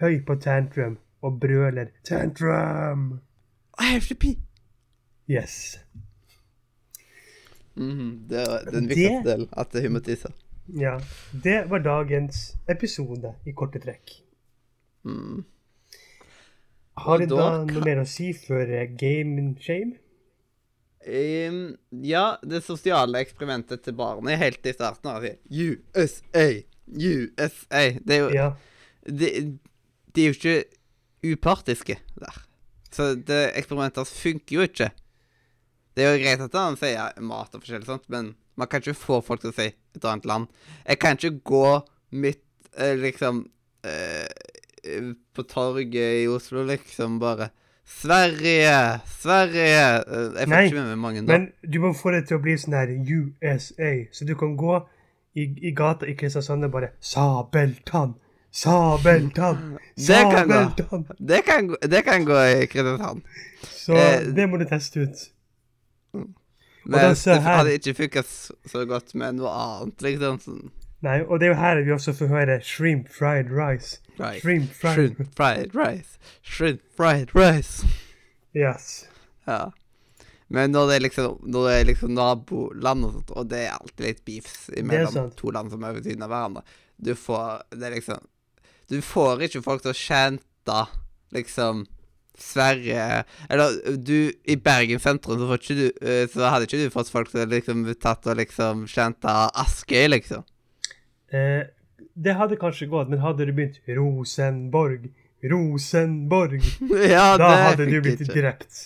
høy 0.00 0.20
på 0.26 0.36
tantrum, 0.40 0.98
og 1.22 1.40
brøler 1.40 1.90
'tantrum'. 2.04 3.18
I 3.80 3.84
have 3.92 4.06
to 4.08 4.14
pee. 4.14 4.36
Yes. 5.30 5.78
Mm, 7.76 8.28
Det 8.28 8.38
er 8.40 8.70
den 8.70 8.82
Det- 8.88 8.88
viktigste 8.88 9.30
delen, 9.30 9.48
at 9.52 9.72
hun 9.82 9.92
må 9.92 10.00
tisse. 10.00 10.28
Ja, 10.78 10.98
det 11.44 11.70
var 11.70 11.78
dagens 11.78 12.56
episode 12.68 13.34
i 13.46 13.52
korte 13.52 13.78
trekk. 13.78 14.10
Mm. 15.04 15.44
Har 16.96 17.18
du 17.18 17.26
da 17.26 17.36
da 17.36 17.50
kan- 17.50 17.66
noe 17.74 17.84
mer 17.84 17.96
å 18.02 18.06
si 18.06 18.32
før 18.32 18.68
eh, 18.82 18.86
game 18.96 19.56
shame? 19.60 19.94
Um, 21.06 21.76
ja, 22.04 22.36
det 22.44 22.62
sosiale 22.62 23.18
eksperimentet 23.18 23.82
til 23.82 23.92
barnet 23.92 24.38
helt 24.38 24.66
i 24.66 24.72
starten 24.72 25.10
av. 25.10 25.24
USA! 25.50 26.62
USA! 26.88 27.82
Det 28.00 28.16
er 28.16 28.20
jo 28.24 28.30
Ja. 28.34 28.48
de, 29.06 29.58
de 30.14 30.24
er 30.26 30.32
jo 30.32 30.36
ikke 30.38 30.64
upartiske 31.32 31.96
der. 32.18 32.42
Så 32.92 33.14
det 33.16 33.52
eksperimentet 33.56 34.06
funker 34.08 34.56
jo 34.56 34.66
ikke. 34.66 34.90
Det 35.96 36.04
er 36.04 36.14
jo 36.16 36.22
greit 36.24 36.40
at 36.40 36.54
han 36.56 36.76
sier 36.80 37.12
mat 37.20 37.54
og 37.54 37.62
forskjellig 37.62 37.86
sånt, 37.88 38.04
men 38.12 38.34
man 38.56 38.68
kan 38.68 38.80
ikke 38.82 38.94
få 38.96 39.20
folk 39.24 39.40
til 39.40 39.52
å 39.52 39.56
si 39.56 39.70
et 39.96 40.04
annet 40.04 40.26
land. 40.28 40.46
Jeg 40.86 40.98
kan 41.00 41.16
ikke 41.16 41.40
gå 41.44 41.64
midt 42.12 42.42
eh, 42.76 42.94
liksom 43.00 43.46
eh, 43.84 44.28
eh, 44.84 45.12
på 45.36 45.44
torget 45.48 46.22
i 46.24 46.28
Oslo, 46.28 46.64
liksom 46.68 47.18
bare 47.22 47.50
Sverige! 47.88 49.00
Sverige! 49.20 50.02
Eh, 50.06 50.40
Jeg 50.40 50.48
får 50.48 50.52
Nei, 50.52 50.64
ikke 50.68 50.76
med 50.80 50.88
meg 50.92 50.98
mange 51.02 51.22
da. 51.26 51.32
Men 51.32 51.48
du 51.72 51.78
må 51.82 51.92
få 51.96 52.12
det 52.14 52.26
til 52.28 52.38
å 52.38 52.42
bli 52.44 52.54
sånn 52.60 52.76
her 52.76 52.92
USA, 52.92 53.92
så 54.12 54.28
du 54.28 54.34
kan 54.38 54.56
gå 54.60 54.76
i, 55.34 55.46
i 55.68 55.72
gata 55.74 56.06
i 56.06 56.14
Kristiansand 56.14 56.64
er 56.64 56.68
bare 56.68 56.88
Sabeltann! 57.00 58.14
Sabeltann! 58.52 59.78
Sabeltann! 59.96 61.06
Det 61.18 61.42
kan, 61.46 61.68
gå- 61.68 61.80
det 61.88 62.02
kan 62.04 62.24
gå 62.24 62.36
i 62.62 62.66
Kristiansand. 62.66 63.22
Så 63.62 63.96
Eh, 63.96 64.20
det 64.36 64.48
må 64.50 64.56
du 64.60 64.64
teste 64.68 65.00
ut. 65.06 65.24
Men 66.84 66.98
da 66.98 67.14
det 67.14 67.42
hadde 67.42 67.72
ikke 67.78 67.94
funka 67.94 68.22
så 68.66 68.84
godt 68.90 69.14
med 69.14 69.36
noe 69.38 69.50
annet, 69.54 70.02
liksom. 70.02 70.38
Sånn. 70.42 70.70
Nei, 71.02 71.20
og 71.26 71.38
det 71.40 71.48
er 71.48 71.52
jo 71.52 71.58
her 71.58 71.80
vi 71.82 71.92
også 71.94 72.12
får 72.14 72.28
høre 72.30 72.56
shrimp 72.62 73.08
fried 73.10 73.50
rice. 73.50 73.98
Right. 74.18 74.42
Shrimp 74.42 74.70
fried 74.74 74.94
Shrimp 75.16 75.36
fried 75.38 75.74
rice. 75.74 76.18
Shrimp 76.42 76.82
fried 76.96 77.32
rice. 77.34 77.86
Yes. 78.54 79.06
Ja. 79.48 79.70
Men 80.52 80.74
når 80.74 80.90
det 80.90 80.96
er 80.96 81.04
liksom 81.06 81.38
Når 81.48 81.66
det 81.68 81.72
er 81.78 81.88
liksom 81.88 82.12
naboland 82.16 83.06
og 83.06 83.16
sånt, 83.16 83.32
og 83.36 83.48
det 83.50 83.64
er 83.64 83.78
alltid 83.78 84.06
litt 84.06 84.22
beefs 84.28 84.68
mellom 84.84 85.32
to 85.38 85.52
land 85.54 85.72
som 85.72 85.84
er 85.86 85.96
ved 85.96 86.08
siden 86.08 86.26
av 86.26 86.32
hverandre 86.32 86.62
Du 87.00 87.14
får 87.16 87.64
Det 87.72 87.88
er 87.88 87.96
liksom 87.96 88.22
Du 88.92 89.00
får 89.04 89.46
ikke 89.48 89.64
folk 89.64 89.84
til 89.84 89.94
å 89.94 89.98
chante 89.98 90.78
liksom 91.32 91.86
Sverige 92.38 93.24
Eller 93.48 93.96
du 93.96 94.32
I 94.44 94.56
Bergen 94.56 95.00
sentrum 95.00 95.40
så, 95.40 95.58
du, 95.72 95.86
eh, 96.00 96.24
så 96.28 96.48
hadde 96.48 96.68
ikke 96.68 96.84
du 96.84 96.94
fått 96.94 97.12
folk 97.12 97.32
til 97.32 97.44
å 97.44 97.50
liksom 97.50 97.84
tatt 98.00 98.28
og 98.28 98.40
liksom 98.40 98.86
chante 98.90 99.32
Askøy, 99.62 100.06
liksom. 100.12 100.44
Eh, 101.32 101.68
det 102.12 102.36
hadde 102.36 102.58
kanskje 102.60 102.88
gått, 102.92 103.08
men 103.08 103.22
hadde 103.22 103.46
du 103.48 103.52
begynt 103.56 103.78
Rosenborg, 103.88 105.08
Rosenborg, 105.48 106.64
ja, 107.14 107.36
da 107.40 107.52
hadde 107.68 107.86
du 107.88 108.00
blitt 108.04 108.20
ikke. 108.24 108.34
drept. 108.36 108.82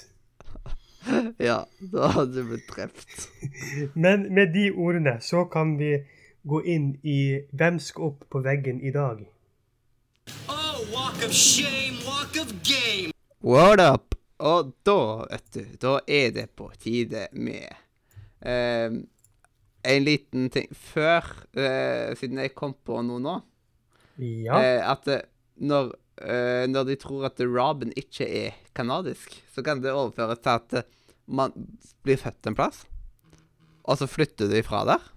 Ja, 1.49 1.59
da 1.93 2.09
hadde 2.17 2.35
du 2.43 2.49
blitt 2.51 2.69
drept. 2.71 3.29
Men 4.05 4.27
med 4.35 4.53
de 4.55 4.69
ordene 4.73 5.19
så 5.25 5.45
kan 5.53 5.77
vi 5.81 5.93
gå 6.47 6.61
inn 6.65 6.93
i 7.07 7.19
Hvem 7.57 7.79
skal 7.83 8.11
opp 8.13 8.27
på 8.31 8.43
veggen 8.45 8.81
i 8.83 8.93
dag? 8.95 9.23
Oh, 10.51 10.79
walk 10.93 11.23
of 11.27 11.33
shame, 11.35 11.99
walk 12.07 12.37
of 12.43 12.53
game. 12.67 13.13
What 13.47 13.81
up? 13.83 14.15
Og 14.43 14.73
da, 14.85 14.97
vet 15.31 15.47
du, 15.55 15.63
da 15.81 15.95
er 16.07 16.33
det 16.37 16.49
på 16.59 16.67
tide 16.83 17.29
med 17.33 17.71
eh, 18.45 18.97
en 19.87 20.03
liten 20.05 20.51
ting 20.53 20.67
Før, 20.77 21.25
eh, 21.57 22.11
siden 22.19 22.43
jeg 22.43 22.53
kom 22.59 22.75
på 22.85 22.99
noe 23.07 23.23
nå, 23.23 23.37
Ja. 24.21 24.59
eh, 24.61 24.83
at 24.91 25.09
når, 25.57 25.95
eh, 26.21 26.67
når 26.69 26.85
de 26.91 26.99
tror 27.01 27.31
at 27.31 27.41
Robin 27.49 27.95
ikke 27.97 28.29
er 28.43 28.59
kanadisk, 28.77 29.39
så 29.55 29.65
kan 29.65 29.81
det 29.81 29.95
overføres 29.95 30.43
til 30.45 30.53
at 30.59 30.87
man 31.27 31.55
blir 32.07 32.21
født 32.21 32.47
en 32.49 32.57
plass, 32.59 32.85
og 33.87 33.99
så 34.01 34.09
flytter 34.11 34.51
du 34.51 34.57
ifra 34.59 34.85
der 34.89 35.13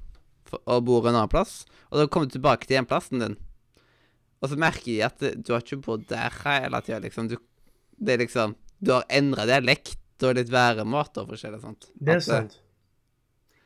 og 0.60 0.86
bor 0.88 1.06
en 1.06 1.14
annen 1.14 1.30
plass, 1.30 1.64
og 1.90 2.00
da 2.00 2.08
kommer 2.10 2.30
du 2.30 2.38
tilbake 2.38 2.66
til 2.66 2.80
hjemplassen 2.80 3.22
din. 3.22 3.38
Og 4.42 4.50
så 4.50 4.58
merker 4.60 4.88
de 4.88 5.00
at 5.06 5.22
du 5.46 5.54
har 5.54 5.62
ikke 5.62 5.82
bodd 5.86 6.08
der 6.10 6.34
hele 6.46 6.80
tida, 6.86 7.02
liksom. 7.04 7.28
Du, 7.30 7.36
det 8.00 8.16
er 8.16 8.24
liksom 8.24 8.56
Du 8.80 8.94
har 8.96 9.04
endra 9.12 9.44
dialekt 9.44 10.24
og 10.24 10.38
litt 10.38 10.52
væremåte 10.52 11.22
og 11.22 11.34
forskjellig 11.34 11.60
sånt. 11.62 11.90
det 12.00 12.14
er 12.14 12.22
At, 12.22 12.28
sant. 12.28 12.60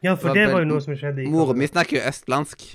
Ja, 0.04 0.16
for 0.20 0.36
det 0.36 0.48
var 0.52 0.64
jo 0.64 0.72
noe 0.72 0.82
som 0.84 0.98
skjedde 0.98 1.24
i 1.24 1.30
Moren 1.32 1.60
min 1.62 1.70
snakker 1.70 2.00
jo 2.00 2.08
østlandsk, 2.10 2.66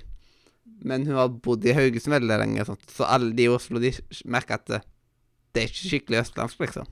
men 0.88 1.04
hun 1.08 1.18
har 1.18 1.32
bodd 1.44 1.66
i 1.66 1.74
Haugesund 1.76 2.14
veldig 2.14 2.38
lenge, 2.44 2.64
sånt, 2.64 2.86
så 2.94 3.08
alle 3.10 3.34
de 3.36 3.48
i 3.48 3.50
Oslo 3.52 3.82
de 3.82 3.90
merker 4.24 4.56
at 4.56 4.70
det, 4.70 4.80
det 5.52 5.64
er 5.64 5.72
ikke 5.72 5.90
skikkelig 5.90 6.22
østlandsk, 6.22 6.62
liksom. 6.62 6.86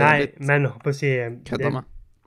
Nei, 0.00 0.20
litt 0.20 0.40
men 0.40 0.66
på 0.82 0.90
å 0.92 0.94
si 0.94 1.06
det- 1.16 1.84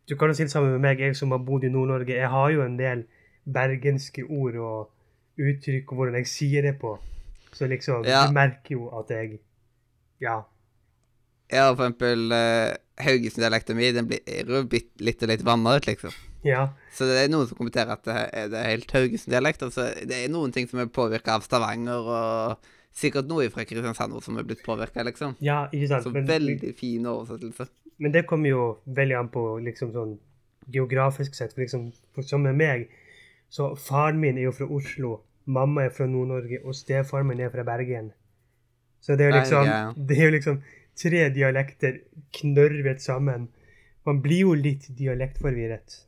Du 0.09 0.15
kan 0.15 0.29
jo 0.29 0.33
si 0.33 0.43
det 0.43 0.51
sammen 0.51 0.71
med 0.71 0.81
meg, 0.81 0.99
jeg 0.99 1.15
som 1.15 1.31
har 1.31 1.39
bodd 1.39 1.63
i 1.63 1.69
Nord-Norge. 1.69 2.15
Jeg 2.15 2.29
har 2.29 2.49
jo 2.51 2.61
en 2.65 2.77
del 2.77 3.05
bergenske 3.45 4.23
ord 4.29 4.55
og 4.55 4.89
uttrykk 5.39 5.91
og 5.91 5.97
hvordan 5.97 6.15
jeg 6.15 6.27
sier 6.27 6.61
det 6.63 6.79
på. 6.79 6.97
Så 7.53 7.67
liksom, 7.69 8.05
Ja. 8.05 8.27
du 8.27 8.33
merker 8.33 8.71
jo 8.71 8.89
at 8.99 9.07
jeg 9.09 9.39
Ja. 10.21 10.41
Ja, 11.51 11.73
for 11.73 11.88
eksempel 11.88 12.31
uh, 12.31 12.75
Haugesund-dialekten 13.03 13.75
min, 13.75 13.95
den 13.95 14.07
blir 14.07 14.19
jo 14.27 14.67
litt 14.99 15.23
og 15.23 15.29
litt 15.29 15.41
vanna 15.43 15.77
ut, 15.77 15.85
liksom. 15.88 16.11
Ja. 16.43 16.69
Så 16.93 17.05
det 17.07 17.17
er 17.23 17.31
noen 17.31 17.47
som 17.47 17.57
kommenterer 17.57 17.91
at 17.91 18.03
det 18.03 18.15
er, 18.33 18.49
det 18.49 18.59
er 18.59 18.69
helt 18.77 18.91
Haugesund-dialekt. 18.91 19.63
Altså, 19.63 19.88
det 20.05 20.25
er 20.25 20.29
noen 20.29 20.51
ting 20.53 20.67
som 20.69 20.79
er 20.79 20.85
påvirka 20.85 21.35
av 21.35 21.41
Stavanger, 21.41 22.05
og 22.05 22.57
sikkert 22.96 23.29
noe 23.29 23.50
fra 23.53 23.65
Kristiansand 23.67 24.17
som 24.24 24.39
er 24.39 24.48
blitt 24.48 24.63
påvirka, 24.65 25.03
liksom. 25.08 25.36
ja, 25.43 25.67
ikke 25.72 25.91
sant? 25.91 26.08
Så 26.08 26.13
Men, 26.13 26.27
veldig 26.27 26.74
fin 26.77 27.05
oversettelse. 27.05 27.69
men 27.98 28.15
det 28.15 28.25
kommer 28.27 28.50
jo 28.50 28.65
veldig 28.86 29.17
an 29.19 29.29
på 29.34 29.43
liksom 29.63 29.93
sånn 29.93 30.17
geografisk 30.72 31.36
sett. 31.36 31.53
For 31.53 31.65
liksom, 31.65 31.91
for 32.15 32.25
som 32.25 32.43
med 32.46 32.58
meg, 32.60 32.88
så 33.50 33.74
faren 33.75 34.19
min 34.22 34.38
er 34.38 34.50
jo 34.50 34.55
fra 34.55 34.67
Oslo, 34.69 35.19
mamma 35.46 35.88
er 35.88 35.93
fra 35.96 36.08
Nord-Norge, 36.08 36.62
og 36.63 36.77
stefaren 36.77 37.27
min 37.27 37.41
er 37.41 37.53
fra 37.53 37.65
Bergen. 37.67 38.12
Så 39.01 39.15
det 39.15 39.25
er 39.25 39.31
jo 39.31 39.39
liksom, 39.39 39.65
Bergen. 39.65 39.96
det 40.10 40.19
er 40.19 40.25
jo 40.25 40.36
liksom 40.38 40.62
tre 41.00 41.24
dialekter 41.34 42.00
knørvet 42.41 43.01
sammen. 43.01 43.50
Man 44.08 44.22
blir 44.24 44.46
jo 44.48 44.55
litt 44.58 44.89
dialektforvirret. 44.98 46.03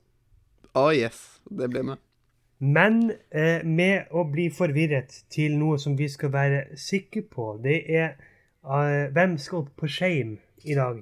Å, 0.77 0.91
yes. 0.95 1.41
Det 1.49 1.67
blir 1.71 1.83
med. 1.87 1.99
Men 2.61 3.07
eh, 3.33 3.63
med 3.65 4.11
å 4.13 4.21
bli 4.29 4.51
forvirret 4.53 5.15
til 5.33 5.55
noe 5.57 5.79
som 5.81 5.95
vi 5.97 6.05
skal 6.13 6.29
være 6.29 6.59
sikre 6.77 7.23
på, 7.25 7.55
det 7.63 7.79
er 7.89 8.11
eh, 8.61 9.07
Hvem 9.09 9.39
skal 9.41 9.63
opp 9.63 9.71
på 9.81 9.89
shame 9.89 10.37
i 10.61 10.75
dag? 10.77 10.99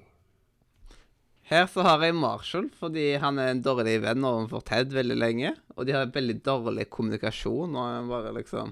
Her 1.49 1.65
så 1.67 1.83
har 1.83 2.05
jeg 2.05 2.15
Marshall, 2.15 2.69
fordi 2.79 3.17
han 3.19 3.41
er 3.41 3.51
en 3.51 3.63
dårlig 3.65 3.97
venn 4.05 4.23
overfor 4.23 4.63
Ted 4.69 4.93
veldig 4.95 5.17
lenge. 5.17 5.51
Og 5.75 5.87
de 5.89 5.97
har 5.97 6.13
veldig 6.13 6.37
dårlig 6.45 6.85
kommunikasjon, 6.93 7.75
og 7.75 7.87
han 7.89 8.07
bare 8.07 8.31
liksom 8.37 8.71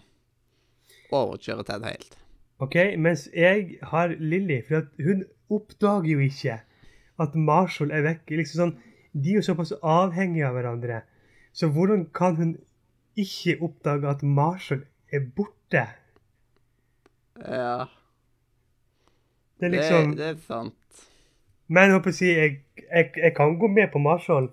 overkjører 1.12 1.68
Ted 1.68 1.88
helt. 1.90 2.16
Ok, 2.64 2.78
Mens 3.02 3.26
jeg 3.36 3.82
har 3.92 4.16
Lilly, 4.16 4.62
for 4.70 4.88
hun 5.04 5.26
oppdager 5.52 6.14
jo 6.14 6.24
ikke 6.24 6.62
at 7.20 7.36
Marshall 7.36 7.92
er 7.92 8.06
vekk. 8.06 8.32
Liksom 8.40 8.62
sånn, 8.62 8.76
De 9.12 9.34
er 9.34 9.42
jo 9.42 9.48
såpass 9.50 9.74
avhengige 9.82 10.48
av 10.48 10.56
hverandre. 10.56 11.02
Så 11.52 11.72
hvordan 11.74 12.06
kan 12.14 12.38
hun 12.38 12.56
ikke 13.18 13.58
oppdage 13.66 14.10
at 14.10 14.24
Marshall 14.24 14.84
er 15.12 15.26
borte? 15.36 15.84
Ja. 17.42 17.86
Det 19.60 19.66
er 19.66 19.74
liksom 19.74 20.16
det 20.18 20.26
er 20.26 20.42
sant. 20.48 21.04
Men 21.68 21.90
jeg 21.90 21.98
håper 21.98 22.14
å 22.14 22.16
si, 22.16 22.30
jeg, 22.32 22.60
jeg, 22.86 23.12
jeg 23.18 23.34
kan 23.36 23.58
gå 23.60 23.70
med 23.72 23.90
på 23.92 24.00
Marshall. 24.00 24.50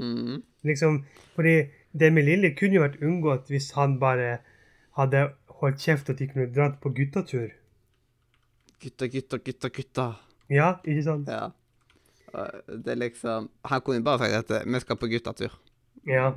Mm. 0.00 0.42
Liksom, 0.68 1.02
fordi 1.34 1.56
det 1.92 2.12
med 2.14 2.28
Lilly 2.28 2.52
kunne 2.56 2.78
jo 2.78 2.84
vært 2.84 3.00
unngått 3.02 3.50
hvis 3.50 3.72
han 3.76 3.98
bare 4.02 4.38
hadde 4.98 5.30
holdt 5.60 5.80
kjeft 5.82 6.12
og 6.12 6.20
de 6.20 6.28
kunne 6.30 6.50
dratt 6.54 6.78
på 6.82 6.92
guttatur. 6.96 7.48
Gutta, 8.80 9.08
gutta, 9.12 9.40
gutta, 9.44 9.68
gutta. 9.68 10.06
Ja, 10.50 10.74
ikke 10.84 11.02
sant? 11.04 11.28
Ja. 11.28 11.50
Det 12.30 12.92
er 12.92 12.98
liksom 13.00 13.48
Han 13.66 13.80
kunne 13.82 14.04
bare 14.06 14.28
sagt 14.30 14.52
at 14.52 14.66
vi 14.66 14.80
skal 14.80 14.96
på 14.96 15.08
guttatur. 15.10 15.56
Ja. 16.06 16.30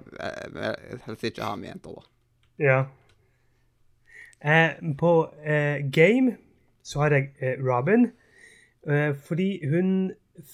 Helst 1.06 1.24
ikke 1.24 1.44
ha 1.46 1.56
med 1.56 1.70
jenter, 1.70 1.96
da. 2.00 2.10
ja. 2.60 2.82
Eh, 4.44 4.76
på 5.00 5.12
eh, 5.46 5.80
Game 5.88 6.36
så 6.84 7.00
har 7.00 7.14
jeg 7.16 7.30
eh, 7.40 7.56
Robin, 7.64 8.10
eh, 8.88 9.16
fordi 9.16 9.62
hun 9.72 10.12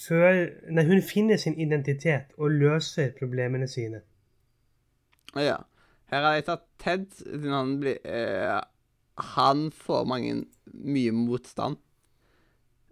før, 0.07 0.45
nei, 0.69 0.85
hun 0.85 1.01
finner 1.01 1.39
sin 1.41 1.57
identitet 1.57 2.35
og 2.37 2.51
løser 2.51 3.11
problemene 3.17 3.67
sine. 3.67 4.01
Ja. 5.35 5.57
Her 6.09 6.25
har 6.25 6.33
jeg 6.37 6.45
tatt 6.47 6.65
Ted, 6.81 7.05
siden 7.17 7.53
han 7.53 7.75
blir 7.81 7.99
eh, 8.05 8.61
Han 9.35 9.67
får 9.71 10.07
mange 10.09 10.45
mye 10.73 11.11
motstand. 11.13 11.77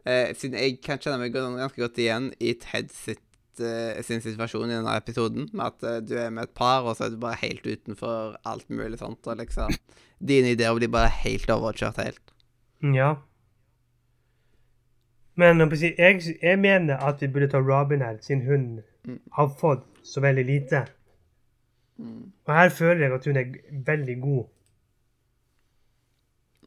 Eh, 0.05 0.35
siden 0.37 0.59
jeg 0.59 0.77
kan 0.85 1.01
kjenne 1.01 1.19
meg 1.21 1.33
ganske 1.33 1.81
godt 1.81 1.97
igjen 2.01 2.31
i 2.39 2.53
Ted 2.61 2.93
sitt, 2.93 3.23
eh, 3.63 4.01
sin 4.05 4.21
situasjon 4.23 4.69
i 4.69 4.75
denne 4.75 4.97
episoden, 4.99 5.47
med 5.53 5.65
at 5.65 5.85
uh, 5.87 5.99
du 6.03 6.15
er 6.17 6.33
med 6.33 6.47
et 6.47 6.55
par, 6.57 6.85
og 6.85 6.97
så 6.97 7.07
er 7.07 7.13
du 7.13 7.21
bare 7.21 7.39
helt 7.41 7.65
utenfor 7.65 8.37
alt 8.45 8.69
mulig 8.69 8.99
sånt, 9.01 9.25
og 9.27 9.39
liksom 9.43 9.75
Dine 10.17 10.55
ideer 10.55 10.73
blir 10.73 10.89
bare 10.89 11.11
helt 11.13 11.49
overkjørt 11.53 11.99
helt. 12.01 12.31
Ja. 12.81 13.11
Men 15.37 15.61
jeg, 15.61 16.23
jeg, 16.41 16.57
mener 16.57 16.97
at 17.05 17.21
vi 17.21 17.29
burde 17.29 17.51
ta 17.51 17.61
Robin 17.61 18.01
her, 18.01 18.17
siden 18.25 18.41
hun 18.47 18.63
Mm. 19.07 19.19
har 19.31 19.49
fått 19.49 19.85
så 20.03 20.21
veldig 20.21 20.43
lite. 20.45 20.87
Og 21.97 22.53
her 22.53 22.69
føler 22.69 23.05
jeg 23.05 23.13
at 23.15 23.25
hun 23.25 23.37
er 23.39 23.53
veldig 23.87 24.15
god. 24.21 24.45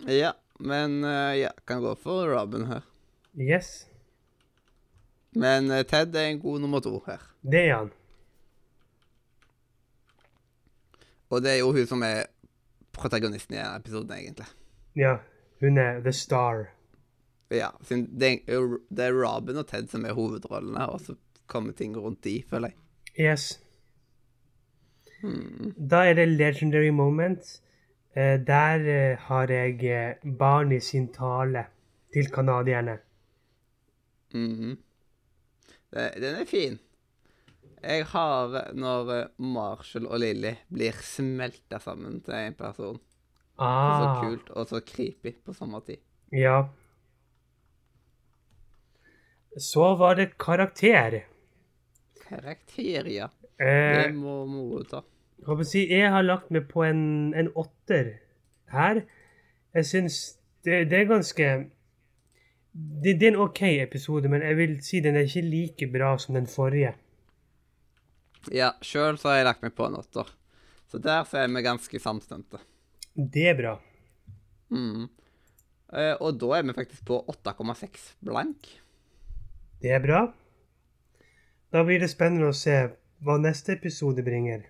Ja, 0.09 0.31
men 0.61 1.03
jeg 1.05 1.43
ja, 1.43 1.51
kan 1.69 1.83
gå 1.85 1.93
for 2.01 2.31
Robin 2.33 2.65
her. 2.71 2.81
Yes, 3.37 3.90
Men 5.33 5.71
eh, 5.71 5.85
Ted 5.87 6.15
er 6.15 6.29
en 6.29 6.41
god 6.41 6.61
nummer 6.61 6.81
to 6.81 7.03
her. 7.07 7.19
det 7.43 7.69
er 7.69 7.77
han. 7.77 7.91
Og 11.31 11.43
det 11.43 11.51
er 11.51 11.59
jo 11.61 11.71
hun 11.73 11.87
som 11.87 12.03
er 12.03 12.27
protagonisten 12.93 13.55
i 13.55 13.63
episoden, 13.63 14.13
egentlig. 14.13 14.47
Ja, 14.97 15.17
hun 15.61 15.79
er 15.79 16.01
the 16.01 16.13
star. 16.13 16.67
Ja, 17.51 17.69
det 17.89 18.43
er, 18.49 19.13
Robin 19.15 19.57
og 19.57 19.67
Ted 19.67 19.89
som 19.89 20.05
er 20.05 20.13
hovedrollene, 20.13 20.89
og 20.89 21.01
så 21.01 21.15
kommer 21.47 21.73
ting 21.73 21.97
rundt 21.97 22.25
de, 22.25 22.43
føler 22.51 22.69
jeg. 22.69 22.77
Yes. 23.19 23.61
Da 25.91 26.05
er 26.09 26.15
det 26.15 26.29
legendary 26.29 26.89
moment. 26.89 27.61
Eh, 28.17 28.41
der 28.47 28.87
eh, 28.91 29.19
har 29.19 29.51
jeg 29.51 29.79
barn 30.23 30.39
Barney 30.39 30.79
sin 30.79 31.13
tale 31.13 31.65
til 32.13 32.27
canadierne. 32.27 32.99
Mhm. 34.35 34.71
det, 34.71 34.79
den 35.93 36.41
er 36.41 36.47
fin. 36.47 36.79
Jeg 37.83 38.05
har 38.13 38.73
når 38.77 39.31
Marshall 39.41 40.07
og 40.07 40.21
Lily 40.21 40.53
blir 40.73 40.93
smelta 41.03 41.79
sammen 41.81 42.21
til 42.25 42.35
en 42.35 42.55
person. 42.59 43.01
Er 43.61 43.97
Så 44.01 44.05
Ah, 44.09 44.21
kult 44.23 44.51
og 44.57 44.67
så 44.69 44.81
creepy 44.81 45.35
på 45.45 45.53
samme 45.53 45.81
tid. 45.87 45.99
ja. 46.33 46.69
Så 49.59 49.97
var 49.99 50.15
det 50.15 50.39
karakter. 50.39 51.25
Karakter, 52.29 53.09
ja. 53.11 53.29
Eh, 53.61 54.07
Det 54.07 54.15
må 54.15 54.45
moro 54.47 54.83
ta. 54.85 55.01
Jeg 55.41 55.89
jeg 55.91 56.11
har 56.11 56.23
lagt 56.23 56.51
meg 56.51 56.69
på 56.69 56.85
en, 56.85 57.35
en 57.35 57.49
åtter 57.57 58.21
her. 58.71 59.03
Jeg 59.75 59.85
syns 59.87 60.37
det, 60.65 60.91
det 60.91 61.01
er 61.01 61.05
ganske 61.09 61.71
det, 62.73 63.17
det 63.19 63.27
er 63.27 63.33
en 63.35 63.45
OK 63.45 63.63
episode, 63.67 64.31
men 64.31 64.45
jeg 64.47 64.59
vil 64.59 64.75
si 64.87 65.01
den 65.03 65.19
er 65.19 65.27
ikke 65.27 65.47
like 65.47 65.89
bra 65.91 66.13
som 66.23 66.37
den 66.39 66.47
forrige. 66.51 66.95
Ja, 68.55 68.73
sjøl 68.85 69.19
så 69.21 69.33
har 69.33 69.41
jeg 69.41 69.49
lagt 69.51 69.65
meg 69.65 69.75
på 69.77 69.89
en 69.89 69.99
åtter. 69.99 70.29
Så 70.91 70.99
der 71.03 71.27
så 71.29 71.43
er 71.43 71.51
vi 71.51 71.63
ganske 71.63 72.03
samstemte. 72.03 72.63
Det 73.15 73.49
er 73.53 73.59
bra. 73.59 73.75
Mhm. 74.71 75.09
Uh, 75.91 76.15
og 76.23 76.37
da 76.39 76.53
er 76.55 76.67
vi 76.69 76.75
faktisk 76.77 77.03
på 77.09 77.17
8,6 77.27 78.13
blank. 78.23 78.69
Det 79.83 79.91
er 79.91 80.03
bra. 80.05 80.21
Da 81.75 81.83
blir 81.87 81.99
det 82.03 82.11
spennende 82.13 82.51
å 82.51 82.57
se 82.57 82.77
hva 83.27 83.37
neste 83.43 83.75
episode 83.75 84.23
bringer. 84.23 84.69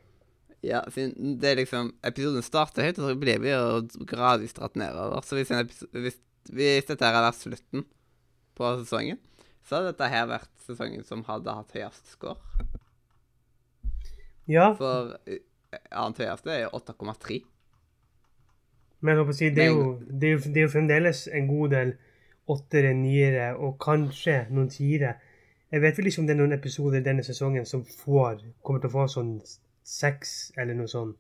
Ja, 0.65 0.83
siden 0.93 1.39
det 1.41 1.49
er 1.49 1.61
liksom 1.63 1.95
Episoden 2.05 2.45
starter 2.45 2.85
høyt, 2.85 2.99
og 3.01 3.09
så 3.09 3.21
blir 3.21 3.41
vi 3.41 3.53
jo 3.53 4.05
gradvis 4.09 4.57
dratt 4.57 4.77
nedover. 4.81 5.25
Så 5.25 5.39
hvis, 5.39 5.53
en 5.53 5.63
episode 5.63 6.05
hvis, 6.05 6.19
hvis 6.49 6.89
dette 6.89 7.05
her 7.05 7.17
hadde 7.17 7.29
vært 7.29 7.43
slutten 7.43 7.85
på 8.59 8.73
sesongen, 8.81 9.21
så 9.65 9.79
hadde 9.79 9.93
dette 9.93 10.11
her 10.13 10.29
vært 10.31 10.53
sesongen 10.65 11.05
som 11.07 11.25
hadde 11.29 11.55
hatt 11.55 11.75
høyest 11.77 12.15
score. 12.17 12.41
Ja, 14.51 14.73
For 14.75 15.15
eh, 15.31 15.45
annet 15.95 16.23
høyeste 16.25 16.55
er 16.57 16.75
8,3. 16.75 17.43
men 19.01 19.19
å 19.21 19.25
si, 19.33 19.51
det, 19.55 19.65
er 19.65 19.71
jo, 19.71 19.99
det, 20.03 20.27
er 20.27 20.33
jo, 20.35 20.41
det 20.45 20.59
er 20.59 20.67
jo 20.67 20.73
fremdeles 20.73 21.27
en 21.33 21.47
god 21.49 21.77
del 21.77 21.93
åttere, 22.51 22.93
niere 22.99 23.53
og 23.57 23.79
kanskje 23.83 24.47
noen 24.51 24.69
tiere. 24.73 25.15
Jeg 25.71 25.85
vet 25.85 25.99
vel 25.99 26.11
ikke 26.11 26.23
om 26.25 26.27
det 26.27 26.35
er 26.35 26.41
noen 26.41 26.57
episoder 26.57 27.05
denne 27.07 27.23
sesongen 27.23 27.67
som 27.69 27.85
får, 27.87 28.43
kommer 28.67 28.83
til 28.83 28.91
å 28.91 28.97
få 28.97 29.07
sånn 29.13 29.35
seks 29.87 30.51
eller 30.59 30.75
noe 30.75 30.91
sånt. 30.91 31.17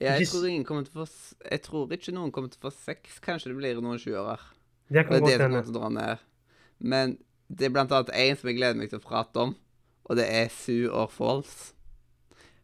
Jeg 0.00 0.26
tror 0.26 0.46
få 0.92 1.06
Jeg 1.50 1.62
tror 1.62 1.92
ikke 1.92 2.12
noen 2.14 2.32
kommer 2.32 2.48
til 2.50 2.58
å 2.62 2.70
få 2.70 2.72
seks. 2.74 3.18
Kanskje 3.20 3.52
det 3.52 3.56
blir 3.58 3.80
noen 3.80 3.98
sjuere. 3.98 4.38
Det 4.88 5.06
det 5.08 5.16
er 5.16 5.20
det 5.20 5.36
som 5.38 5.50
kommer 5.50 5.62
til 5.62 5.74
å 5.76 5.78
dra 5.80 5.88
ned. 5.88 6.18
Men 6.80 7.18
det 7.48 7.66
er 7.66 7.70
blant 7.70 7.92
annet 7.92 8.10
én 8.16 8.36
som 8.38 8.48
jeg 8.48 8.56
gleder 8.58 8.78
meg 8.80 8.90
til 8.90 8.98
å 8.98 9.04
prate 9.04 9.36
om, 9.38 9.54
og 10.08 10.16
det 10.16 10.26
er 10.26 10.48
Sue 10.48 10.88
or 10.90 11.06
Falls. 11.08 11.72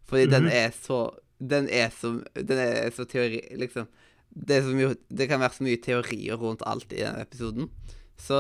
Fordi 0.08 0.26
den 0.30 0.44
Mhm. 0.44 0.52
er 0.52 0.70
så 0.70 1.14
Den 1.40 1.68
er 1.68 1.90
så 1.90 2.24
Den 2.34 2.58
er 2.58 2.90
så 2.90 3.04
teori... 3.06 3.40
Liksom 3.56 3.86
det, 4.34 4.56
er 4.56 4.62
så 4.62 4.74
mye, 4.74 4.96
det 5.10 5.28
kan 5.28 5.40
være 5.40 5.54
så 5.54 5.62
mye 5.64 5.76
teorier 5.82 6.36
rundt 6.36 6.62
alt 6.66 6.92
i 6.92 6.96
denne 7.02 7.22
episoden. 7.22 7.70
Så 8.18 8.34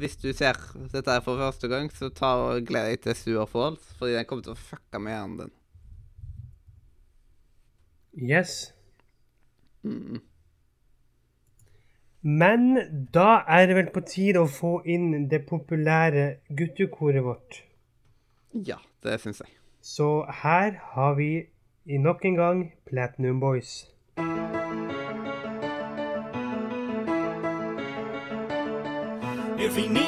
hvis 0.00 0.16
du 0.16 0.32
ser 0.32 0.56
dette 0.92 1.10
her 1.10 1.20
for 1.20 1.36
første 1.36 1.68
gang, 1.68 1.90
så 1.92 2.08
ta 2.12 2.34
og 2.48 2.64
gled 2.66 2.88
deg 2.90 3.02
til 3.02 3.14
Sue 3.14 3.38
or 3.38 3.46
Falls, 3.46 3.84
fordi 3.98 4.14
den 4.16 4.24
kommer 4.24 4.42
til 4.42 4.52
å 4.52 4.56
fucke 4.58 4.98
med 5.00 5.12
hjernen 5.12 5.38
din. 5.38 5.52
Yes. 8.14 8.74
Mm. 9.82 10.20
Men 12.22 12.78
da 13.14 13.44
er 13.48 13.66
det 13.66 13.76
vel 13.76 13.90
på 13.94 14.00
tide 14.00 14.42
å 14.42 14.50
få 14.50 14.80
inn 14.84 15.28
det 15.30 15.44
populære 15.46 16.26
guttekoret 16.50 17.24
vårt. 17.24 17.62
Ja, 18.52 18.80
det 19.04 19.20
syns 19.22 19.40
jeg. 19.44 19.54
Så 19.80 20.26
her 20.42 20.74
har 20.96 21.14
vi 21.14 21.46
i 21.86 21.98
nok 21.98 22.24
en 22.24 22.34
gang 22.34 22.66
Platinum 22.90 23.40
Boys. 23.40 23.86
If 29.58 29.76
he 29.76 29.88
needs 29.88 30.07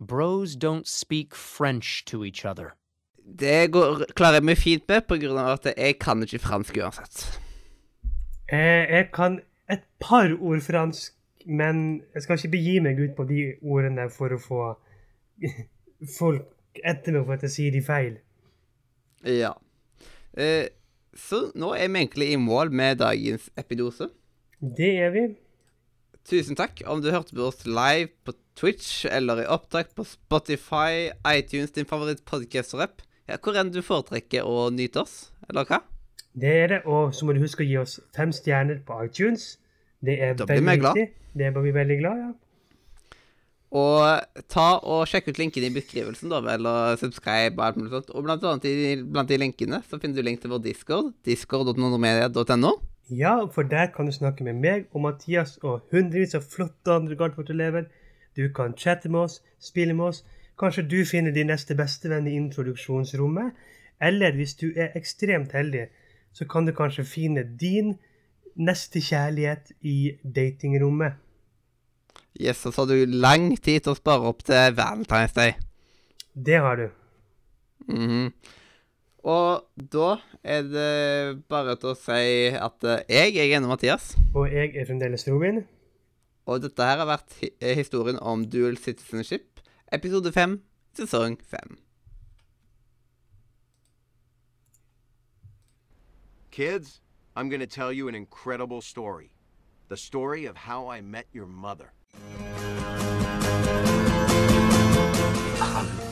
Bros 0.00 0.56
don't 0.56 0.86
speak 0.88 1.34
French 1.34 2.04
to 2.06 2.24
each 2.24 2.44
other. 2.44 2.74
Det 3.38 3.70
går, 3.72 4.04
klarer 4.16 4.40
jeg 4.40 4.44
meg 4.48 4.58
fint 4.58 4.86
med, 4.88 5.04
på 5.06 5.18
grunn 5.20 5.38
av 5.38 5.58
at 5.58 5.68
jeg 5.76 5.98
kan 6.00 6.22
ikke 6.24 6.40
fransk 6.42 6.80
uansett. 6.80 7.24
Eh, 8.50 8.88
jeg 8.90 9.10
kan 9.14 9.38
et 9.70 9.84
par 10.02 10.32
ord 10.40 10.62
fransk, 10.64 11.12
men 11.46 12.00
jeg 12.14 12.24
skal 12.24 12.40
ikke 12.40 12.54
begi 12.56 12.78
meg 12.82 12.98
ut 12.98 13.12
på 13.16 13.26
de 13.28 13.44
ordene 13.62 14.08
for 14.10 14.34
å 14.34 14.40
få 14.40 14.62
folk 16.18 16.82
etter 16.84 17.14
meg 17.14 17.28
for 17.28 17.36
at 17.36 17.46
jeg 17.46 17.56
sier 17.56 17.76
de 17.76 17.84
feil. 17.84 18.16
Ja. 19.28 19.52
Eh, 20.34 20.72
så 21.14 21.50
nå 21.58 21.74
er 21.76 21.88
vi 21.90 22.02
egentlig 22.02 22.32
i 22.32 22.40
mål 22.40 22.72
med 22.72 23.00
dagens 23.04 23.50
epidose. 23.58 24.08
Det 24.60 24.90
er 25.04 25.14
vi. 25.14 25.28
Tusen 26.28 26.58
takk 26.58 26.82
om 26.90 27.00
du 27.02 27.10
hørte 27.10 27.34
på 27.34 27.46
oss 27.48 27.64
live 27.66 28.10
på 28.26 28.34
Twitch 28.58 29.06
eller 29.08 29.42
i 29.42 29.46
opptak 29.48 29.94
på 29.96 30.04
Spotify, 30.04 31.08
iTunes, 31.26 31.72
din 31.72 31.88
favoritt-podcaster-app. 31.88 33.00
Ja, 33.30 33.38
hvor 33.40 33.56
enn 33.56 33.72
du 33.72 33.80
foretrekker 33.84 34.44
å 34.46 34.68
nyte 34.74 35.04
oss, 35.04 35.30
eller 35.48 35.68
hva? 35.68 35.80
Det 36.36 36.52
er 36.64 36.68
det. 36.74 36.82
Og 36.84 37.14
så 37.16 37.26
må 37.26 37.34
du 37.34 37.40
huske 37.42 37.64
å 37.64 37.68
gi 37.68 37.78
oss 37.80 37.98
fem 38.16 38.34
stjerner 38.34 38.82
på 38.86 38.98
iTunes. 39.06 39.56
Det 40.04 40.18
er 40.20 40.36
Da 40.36 40.46
blir 40.48 40.62
vi 40.64 40.76
glad. 40.82 41.00
Det 41.32 41.50
blir 41.54 41.66
vi 41.68 41.74
veldig 41.74 41.98
glad, 42.02 42.22
ja. 42.26 42.30
Og 43.70 44.42
ta 44.50 44.66
og 44.82 45.04
sjekk 45.06 45.28
ut 45.30 45.38
linken 45.38 45.62
i 45.62 45.70
beskrivelsen, 45.70 46.30
da, 46.32 46.40
eller 46.56 46.96
subscribe 46.98 47.54
og 47.54 47.66
alt 47.68 47.76
mulig 47.78 47.92
sånt. 47.94 48.08
Og 48.10 48.26
blant 48.26 48.46
annet 48.50 48.66
i, 48.66 48.96
blant 48.98 49.30
de 49.30 49.38
linkene 49.38 49.78
så 49.86 50.00
finner 50.02 50.18
du 50.18 50.26
link 50.26 50.42
til 50.42 50.50
vår 50.50 50.64
discord, 50.64 51.12
discord.nordmedia.no. 51.26 52.72
Ja, 53.10 53.46
for 53.46 53.62
der 53.62 53.86
kan 53.86 54.06
du 54.06 54.12
snakke 54.12 54.44
med 54.44 54.52
meg 54.52 54.84
og 54.92 55.00
Mathias 55.02 55.56
og 55.62 55.88
hundrevis 55.92 56.34
av 56.38 56.44
flotte 56.46 56.92
andre 56.94 57.16
Gartfort-elever. 57.18 57.88
Du 58.36 58.48
kan 58.54 58.76
chatte 58.78 59.08
med 59.08 59.20
oss, 59.20 59.40
spille 59.58 59.94
med 59.94 60.04
oss. 60.04 60.24
Kanskje 60.58 60.86
du 60.86 61.04
finner 61.04 61.34
din 61.34 61.50
neste 61.50 61.74
bestevenn 61.74 62.28
i 62.30 62.36
introduksjonsrommet. 62.38 63.50
Eller 64.00 64.36
hvis 64.36 64.54
du 64.54 64.70
er 64.76 64.94
ekstremt 64.96 65.52
heldig, 65.52 65.88
så 66.32 66.46
kan 66.46 66.66
du 66.66 66.72
kanskje 66.72 67.04
finne 67.04 67.42
din 67.60 67.96
neste 68.54 69.00
kjærlighet 69.00 69.72
i 69.80 70.12
datingrommet. 70.22 71.18
Yes, 72.40 72.66
og 72.66 72.72
så 72.72 72.84
har 72.84 72.94
du 72.94 73.18
lang 73.20 73.50
tid 73.58 73.80
til 73.80 73.92
å 73.92 73.98
spare 73.98 74.30
opp 74.30 74.44
til 74.46 74.78
Valentine's 74.78 75.34
Day. 75.34 75.52
Det 76.34 76.62
har 76.62 76.76
du. 76.76 76.88
Mhm. 77.88 78.32
Og 79.20 79.66
da 79.76 80.14
er 80.42 80.62
det 80.64 81.42
bare 81.48 81.76
til 81.76 81.92
å 81.92 81.98
si 81.98 82.48
at 82.56 82.86
jeg, 82.88 83.34
jeg 83.36 83.50
er 83.50 83.58
ennå 83.58 83.68
Mathias. 83.68 84.14
Og 84.32 84.48
jeg 84.48 84.72
er 84.72 84.88
fremdeles 84.88 85.26
Robin. 85.28 85.60
Og 86.48 86.62
dette 86.64 86.82
her 86.82 87.02
har 87.02 87.08
vært 87.08 87.36
eh, 87.60 87.76
historien 87.76 88.18
om 88.18 88.46
dual 88.48 88.78
citizenship, 88.80 89.60
episode 89.92 90.32
5, 90.32 90.56
sesong 90.96 91.36
5. 91.52 91.76
Kids, 96.50 97.00
I'm 97.36 97.48
going 97.48 97.60
to 97.60 97.66
tell 97.66 97.92
you 97.92 98.08
an 98.08 98.14
incredible 98.14 98.80
story. 98.80 99.30
The 99.88 99.96
story 99.96 100.46
of 100.46 100.56
how 100.56 100.88
I 100.88 101.00
met 101.00 101.26
your 101.32 101.46
mother. 101.46 101.92